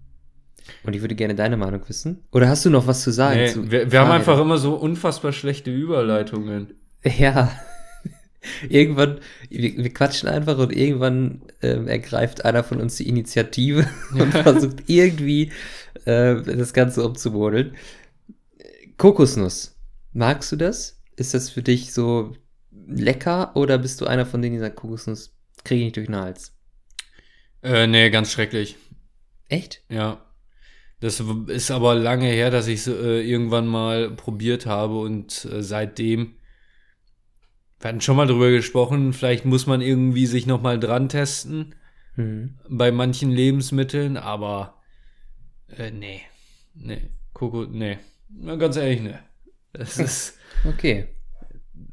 [0.83, 2.25] Und ich würde gerne deine Meinung wissen.
[2.33, 3.39] Oder hast du noch was zu sagen?
[3.39, 6.75] Nee, zu wir, wir haben einfach immer so unfassbar schlechte Überleitungen.
[7.05, 7.51] Ja.
[8.69, 14.33] Irgendwann, wir, wir quatschen einfach und irgendwann ähm, ergreift einer von uns die Initiative und
[14.33, 15.53] versucht irgendwie
[16.05, 17.77] äh, das Ganze umzumodeln.
[18.97, 19.77] Kokosnuss.
[20.13, 21.01] Magst du das?
[21.17, 22.35] Ist das für dich so
[22.71, 25.35] lecker oder bist du einer von denen, die sagt, Kokosnuss
[25.65, 26.53] kriege ich nicht durch den Hals?
[27.63, 28.77] Äh, nee, ganz schrecklich.
[29.49, 29.83] Echt?
[29.89, 30.25] Ja.
[31.01, 35.63] Das ist aber lange her, dass ich es äh, irgendwann mal probiert habe und äh,
[35.63, 36.35] seitdem.
[37.81, 41.75] Wir hatten schon mal drüber gesprochen, vielleicht muss man irgendwie sich noch mal dran testen
[42.17, 42.59] Mhm.
[42.69, 44.75] bei manchen Lebensmitteln, aber
[45.69, 46.23] äh, nee.
[46.75, 47.11] Nee.
[47.33, 47.99] Koko, nee.
[48.29, 49.15] Na, ganz ehrlich, nee.
[49.73, 51.07] Das ist Okay.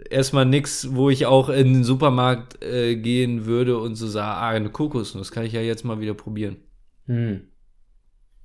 [0.10, 4.50] erstmal nix, wo ich auch in den Supermarkt äh, gehen würde und so sagen, ah,
[4.50, 6.58] eine Kokosnuss kann ich ja jetzt mal wieder probieren.
[7.06, 7.42] Hm.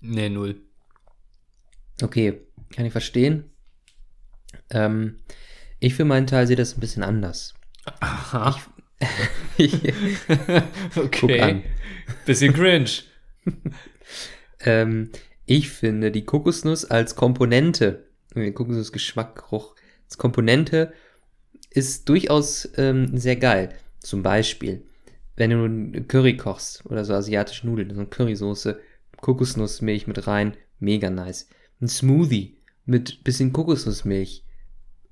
[0.03, 0.57] Nee, null.
[2.03, 2.43] Okay,
[2.75, 3.45] kann ich verstehen.
[4.71, 5.17] Ähm,
[5.81, 7.55] ich für meinen Teil sehe das ein bisschen anders.
[8.01, 8.57] Aha.
[9.57, 9.75] Ich,
[10.97, 11.41] okay.
[11.41, 11.63] an.
[12.27, 12.91] Bisschen cringe.
[14.61, 15.11] ähm,
[15.47, 18.05] ich finde die Kokosnuss als Komponente,
[18.35, 19.75] den Kokosnussgeschmack, Geruch,
[20.05, 20.93] als Komponente
[21.71, 23.71] ist durchaus ähm, sehr geil.
[24.01, 24.83] Zum Beispiel,
[25.37, 28.81] wenn du einen Curry kochst oder so asiatische Nudeln, so eine Currysoße,
[29.21, 31.49] Kokosnussmilch mit rein, mega nice.
[31.81, 34.45] Ein Smoothie mit bisschen Kokosnussmilch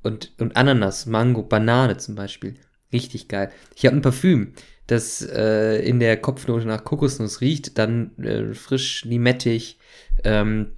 [0.03, 2.55] und, und Ananas, Mango, Banane zum Beispiel.
[2.93, 3.51] Richtig geil.
[3.75, 4.55] Ich habe ein Parfüm,
[4.87, 9.79] das äh, in der Kopfnote nach Kokosnuss riecht, dann äh, frisch, limettig,
[10.25, 10.73] ähm,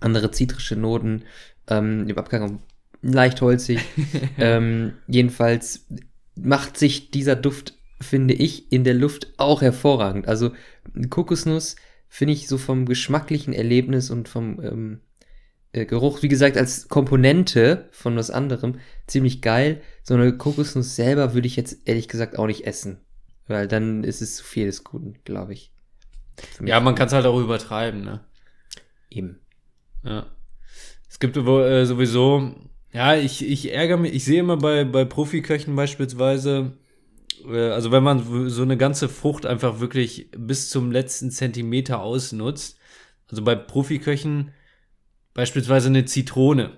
[0.00, 1.22] andere zitrische Noten,
[1.68, 2.60] ähm, im Abgang
[3.02, 3.80] leicht holzig.
[4.38, 5.86] ähm, jedenfalls
[6.34, 10.28] macht sich dieser Duft, finde ich, in der Luft auch hervorragend.
[10.28, 10.52] Also
[11.08, 11.76] Kokosnuss
[12.08, 15.00] finde ich so vom geschmacklichen Erlebnis und vom ähm,
[15.76, 19.82] äh, Geruch, wie gesagt, als Komponente von was anderem ziemlich geil.
[20.02, 23.00] So eine Kokosnuss selber würde ich jetzt ehrlich gesagt auch nicht essen.
[23.46, 25.72] Weil dann ist es zu viel des Guten, glaube ich.
[26.64, 28.24] Ja, man kann es halt auch übertreiben, ne?
[29.10, 29.40] Eben.
[30.04, 30.26] Ja.
[31.08, 32.54] Es gibt äh, sowieso,
[32.92, 36.72] ja, ich, ich ärgere mich, ich sehe immer bei, bei Profiköchen beispielsweise,
[37.46, 42.78] äh, also wenn man so eine ganze Frucht einfach wirklich bis zum letzten Zentimeter ausnutzt,
[43.28, 44.52] also bei Profiköchen
[45.36, 46.72] beispielsweise eine Zitrone,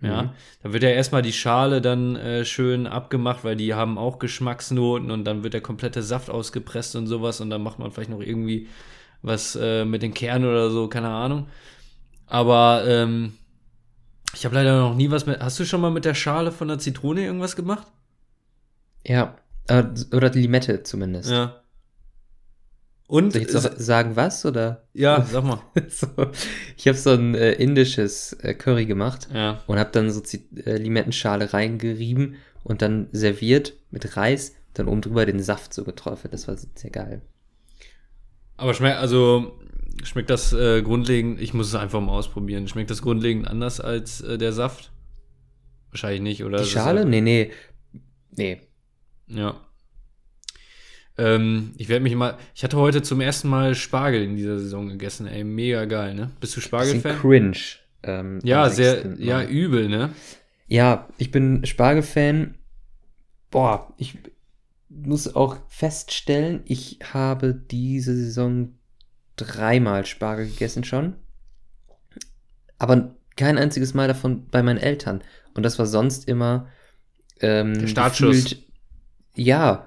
[0.00, 0.30] ja, mhm.
[0.62, 5.10] da wird ja erstmal die Schale dann äh, schön abgemacht, weil die haben auch Geschmacksnoten
[5.10, 8.20] und dann wird der komplette Saft ausgepresst und sowas und dann macht man vielleicht noch
[8.20, 8.68] irgendwie
[9.22, 11.48] was äh, mit den Kernen oder so, keine Ahnung.
[12.26, 13.34] Aber ähm,
[14.34, 15.40] ich habe leider noch nie was mit.
[15.40, 17.86] Hast du schon mal mit der Schale von der Zitrone irgendwas gemacht?
[19.06, 19.36] Ja,
[19.68, 21.30] äh, oder die Limette zumindest.
[21.30, 21.62] Ja.
[23.06, 24.84] Und Soll ich jetzt sagen was oder?
[24.94, 25.60] Ja, sag mal.
[25.88, 26.06] so,
[26.76, 29.62] ich habe so ein äh, indisches äh, Curry gemacht ja.
[29.66, 30.22] und habe dann so
[30.64, 36.32] äh, Limettenschale reingerieben und dann serviert mit Reis, dann oben drüber den Saft so geträufelt.
[36.32, 37.20] Das war sehr geil.
[38.56, 39.58] Aber schmeckt also
[40.02, 41.40] schmeckt das äh, grundlegend?
[41.40, 42.68] Ich muss es einfach mal ausprobieren.
[42.68, 44.92] Schmeckt das grundlegend anders als äh, der Saft?
[45.90, 46.58] Wahrscheinlich nicht, oder?
[46.58, 47.04] Die Schale?
[47.04, 47.52] Nee, nee.
[48.30, 48.60] Nee.
[49.26, 49.60] Ja.
[51.16, 52.36] Ähm, ich werde mich mal.
[52.54, 55.44] Ich hatte heute zum ersten Mal Spargel in dieser Saison gegessen, ey.
[55.44, 56.30] Mega geil, ne?
[56.40, 57.18] Bist du Spargel-Fan?
[57.20, 57.56] Cringe.
[58.02, 60.10] Ähm, ja, sehr, ja, übel, ne?
[60.66, 62.56] Ja, ich bin Spargel-Fan.
[63.50, 64.18] Boah, ich
[64.88, 68.74] muss auch feststellen, ich habe diese Saison
[69.36, 71.14] dreimal Spargel gegessen schon.
[72.78, 75.22] Aber kein einziges Mal davon bei meinen Eltern.
[75.54, 76.68] Und das war sonst immer
[77.40, 78.44] ähm, Der Startschuss.
[78.44, 78.63] Gefühlt,
[79.36, 79.86] ja,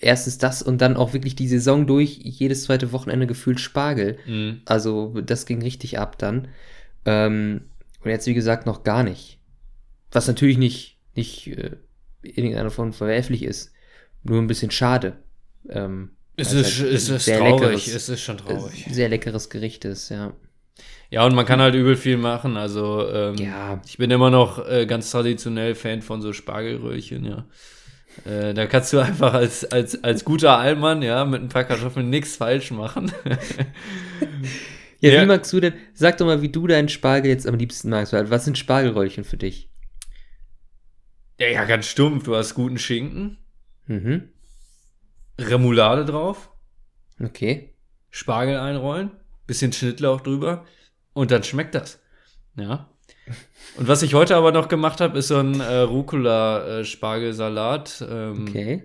[0.00, 4.18] erstens das und dann auch wirklich die Saison durch, jedes zweite Wochenende gefühlt Spargel.
[4.26, 4.62] Mhm.
[4.64, 6.48] Also das ging richtig ab dann.
[7.04, 7.62] Ähm,
[8.02, 9.38] und jetzt, wie gesagt, noch gar nicht.
[10.10, 11.76] Was natürlich nicht, nicht äh,
[12.22, 13.72] in irgendeiner Form verwerflich ist.
[14.24, 15.14] Nur ein bisschen schade.
[15.68, 18.86] Ähm, es ist, halt es ist traurig, leckeres, es ist schon traurig.
[18.90, 20.32] Sehr leckeres Gericht ist, ja.
[21.10, 22.56] Ja, und man kann halt übel viel machen.
[22.56, 23.80] Also, ähm, ja.
[23.86, 27.44] ich bin immer noch äh, ganz traditionell Fan von so Spargelröhrchen, ja.
[28.24, 32.10] Äh, da kannst du einfach als, als, als guter Allmann, ja, mit ein paar Kartoffeln
[32.10, 33.12] nichts falsch machen.
[35.00, 37.56] ja, ja, wie magst du denn, sag doch mal, wie du deinen Spargel jetzt am
[37.56, 38.12] liebsten magst.
[38.12, 39.70] Was sind Spargelröllchen für dich?
[41.40, 42.24] Ja, ja, ganz stumpf.
[42.24, 43.38] Du hast guten Schinken.
[43.86, 44.28] Mhm.
[45.40, 46.50] Remoulade drauf.
[47.20, 47.74] Okay.
[48.10, 49.10] Spargel einrollen,
[49.46, 50.66] bisschen Schnittlauch drüber
[51.14, 51.98] und dann schmeckt das.
[52.56, 52.91] Ja.
[53.76, 58.04] Und was ich heute aber noch gemacht habe, ist so ein äh, Rucola-Spargelsalat.
[58.08, 58.82] Ähm, okay.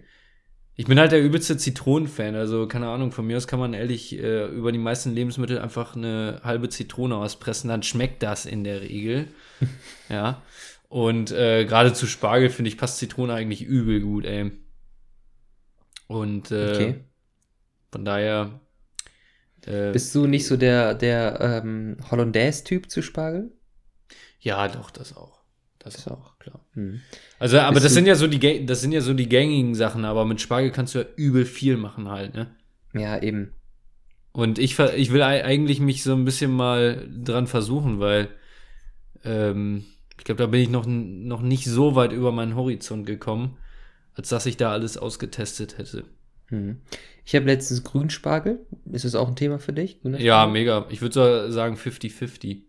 [0.80, 2.36] Ich bin halt der übelste Zitronenfan.
[2.36, 5.96] Also, keine Ahnung, von mir aus kann man ehrlich äh, über die meisten Lebensmittel einfach
[5.96, 7.70] eine halbe Zitrone auspressen.
[7.70, 9.28] Dann schmeckt das in der Regel.
[10.10, 10.42] ja.
[10.88, 14.52] Und äh, gerade zu Spargel, finde ich, passt Zitrone eigentlich übel gut, ey.
[16.08, 16.96] Und äh, okay.
[17.92, 18.62] von daher.
[19.66, 23.52] Äh, Bist du nicht so der, der ähm, Hollandaise-Typ zu Spargel?
[24.40, 25.38] Ja, doch, das auch.
[25.80, 26.60] Das, das auch, klar.
[26.74, 27.02] Hm.
[27.40, 30.26] Also, aber das sind ja so die das sind ja so die gängigen Sachen, aber
[30.26, 32.48] mit Spargel kannst du ja übel viel machen halt, ne?
[32.94, 33.54] Ja, eben.
[34.32, 38.30] Und ich, ich will eigentlich mich so ein bisschen mal dran versuchen, weil
[39.24, 39.86] ähm,
[40.18, 43.58] ich glaube, da bin ich noch, noch nicht so weit über meinen Horizont gekommen
[44.18, 46.04] als dass ich da alles ausgetestet hätte.
[46.48, 46.82] Hm.
[47.24, 48.66] Ich habe letztens Grünspargel.
[48.92, 50.00] Ist das auch ein Thema für dich?
[50.04, 50.88] Ja, mega.
[50.90, 52.64] Ich würde so sagen 50-50.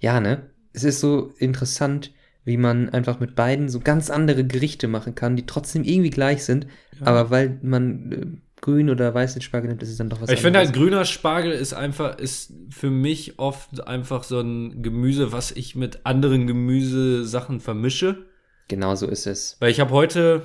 [0.00, 0.50] Ja, ne?
[0.76, 2.12] Es ist so interessant,
[2.44, 6.44] wie man einfach mit beiden so ganz andere Gerichte machen kann, die trotzdem irgendwie gleich
[6.44, 6.66] sind.
[7.00, 7.06] Ja.
[7.06, 8.26] Aber weil man äh,
[8.60, 10.38] grün oder weißen Spargel nimmt, ist es dann doch was ich anderes.
[10.38, 15.32] Ich finde halt, grüner Spargel ist einfach, ist für mich oft einfach so ein Gemüse,
[15.32, 18.26] was ich mit anderen Gemüsesachen vermische.
[18.68, 19.56] Genau so ist es.
[19.60, 20.42] Weil ich habe heute,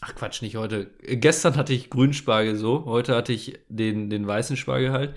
[0.00, 0.90] Ach Quatsch, nicht heute.
[1.02, 5.14] Gestern hatte ich Grünspargel so, heute hatte ich den, den weißen Spargel halt.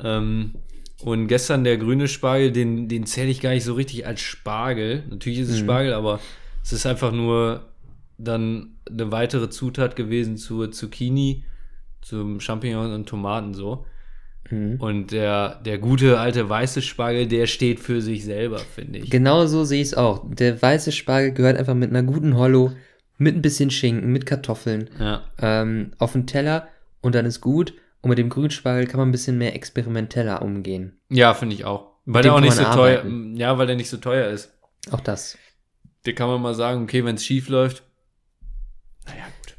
[0.00, 0.54] Ähm,
[1.02, 5.02] und gestern der grüne Spargel, den, den zähle ich gar nicht so richtig als Spargel.
[5.10, 5.64] Natürlich ist es mhm.
[5.64, 6.20] Spargel, aber
[6.62, 7.66] es ist einfach nur
[8.18, 11.44] dann eine weitere Zutat gewesen zur Zucchini,
[12.00, 13.84] zum Champignon und Tomaten so.
[14.50, 14.76] Mhm.
[14.78, 19.10] Und der, der gute alte weiße Spargel, der steht für sich selber, finde ich.
[19.10, 20.24] Genau so sehe ich es auch.
[20.30, 22.72] Der weiße Spargel gehört einfach mit einer guten Hollow,
[23.18, 25.22] mit ein bisschen Schinken, mit Kartoffeln Ja.
[25.40, 26.68] ähm, auf den Teller
[27.00, 27.74] und dann ist gut.
[28.02, 31.00] Und mit dem Grünspargel kann man ein bisschen mehr experimenteller umgehen.
[31.08, 31.92] Ja, finde ich auch.
[32.04, 33.36] Weil der auch nicht so man teuer, arbeiten.
[33.36, 34.52] ja, weil der nicht so teuer ist.
[34.90, 35.38] Auch das.
[36.04, 37.84] Der kann man mal sagen, okay, wenn es schief läuft.
[39.06, 39.56] Naja, gut.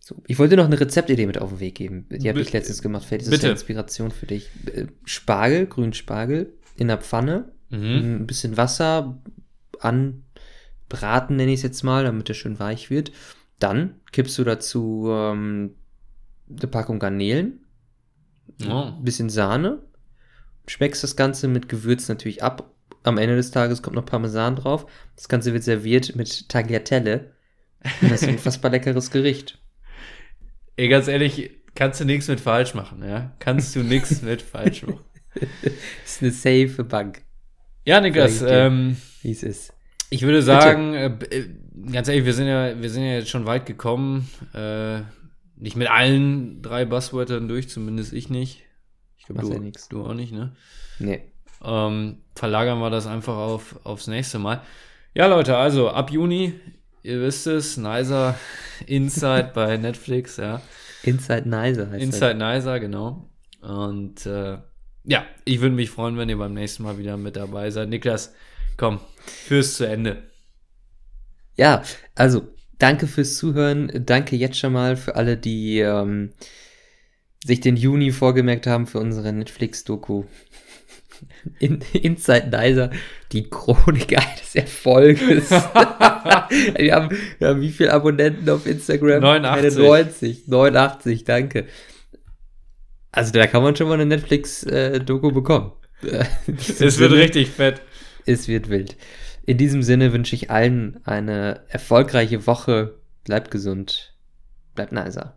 [0.00, 2.06] So, ich wollte noch eine Rezeptidee mit auf den Weg geben.
[2.10, 3.04] Die habe ich letztens gemacht.
[3.04, 3.42] Vielleicht ist bitte.
[3.42, 4.48] das ja Inspiration für dich.
[4.74, 8.20] Äh, Spargel, Grünspargel in der Pfanne, Mhm.
[8.22, 9.20] ein bisschen Wasser
[9.80, 13.12] anbraten, nenne ich es jetzt mal, damit er schön weich wird.
[13.58, 15.74] Dann kippst du dazu ähm,
[16.50, 17.63] eine Packung Garnelen,
[18.68, 18.92] Oh.
[18.96, 19.82] ein bisschen Sahne,
[20.66, 22.70] schmeckst das Ganze mit Gewürz natürlich ab.
[23.02, 24.86] Am Ende des Tages kommt noch Parmesan drauf.
[25.16, 27.32] Das Ganze wird serviert mit Tagliatelle.
[28.00, 29.58] Und das ist ein unfassbar leckeres Gericht.
[30.76, 33.32] Ey, ganz ehrlich, kannst du nichts mit falsch machen, ja?
[33.40, 35.04] Kannst du nichts mit falsch machen.
[35.34, 35.72] Das
[36.06, 37.22] ist eine safe Bank,
[37.84, 39.72] Ja, Niklas, ähm, wie es ist.
[40.10, 41.48] ich würde sagen, äh, äh,
[41.92, 44.30] ganz ehrlich, wir sind ja, wir sind ja jetzt schon weit gekommen.
[44.54, 45.00] Äh,
[45.56, 48.62] nicht mit allen drei Buzzwörtern durch, zumindest ich nicht.
[49.18, 50.54] Ich glaube, du, ja du auch nicht, ne?
[50.98, 51.22] Nee.
[51.62, 54.60] Ähm, verlagern wir das einfach auf, aufs nächste Mal.
[55.14, 56.54] Ja, Leute, also ab Juni,
[57.02, 58.38] ihr wisst es, Nicer
[58.86, 60.60] Inside bei Netflix, ja.
[61.04, 63.30] Inside Nicer heißt Inside Nicer, genau.
[63.60, 64.58] Und äh,
[65.04, 67.88] ja, ich würde mich freuen, wenn ihr beim nächsten Mal wieder mit dabei seid.
[67.88, 68.34] Niklas,
[68.76, 70.14] komm, fürs zu Ende.
[70.14, 70.30] das.
[71.56, 71.82] Ja,
[72.14, 73.90] also danke fürs Zuhören.
[74.06, 76.32] Danke jetzt schon mal für alle, die ähm,
[77.44, 80.24] sich den Juni vorgemerkt haben für unsere Netflix-Doku.
[81.58, 82.90] In, Inside Nicer,
[83.32, 85.50] die Chronik eines Erfolges.
[85.50, 89.20] wir, haben, wir haben wie viele Abonnenten auf Instagram?
[89.20, 89.74] 89.
[89.74, 90.48] Keine 90.
[90.48, 91.66] 89, danke.
[93.12, 95.72] Also da kann man schon mal eine Netflix-Doku bekommen.
[96.46, 97.80] Es wird richtig fett.
[98.26, 98.96] Es wird wild.
[99.46, 102.98] In diesem Sinne wünsche ich allen eine erfolgreiche Woche.
[103.24, 104.14] Bleibt gesund.
[104.74, 105.32] Bleibt nicer.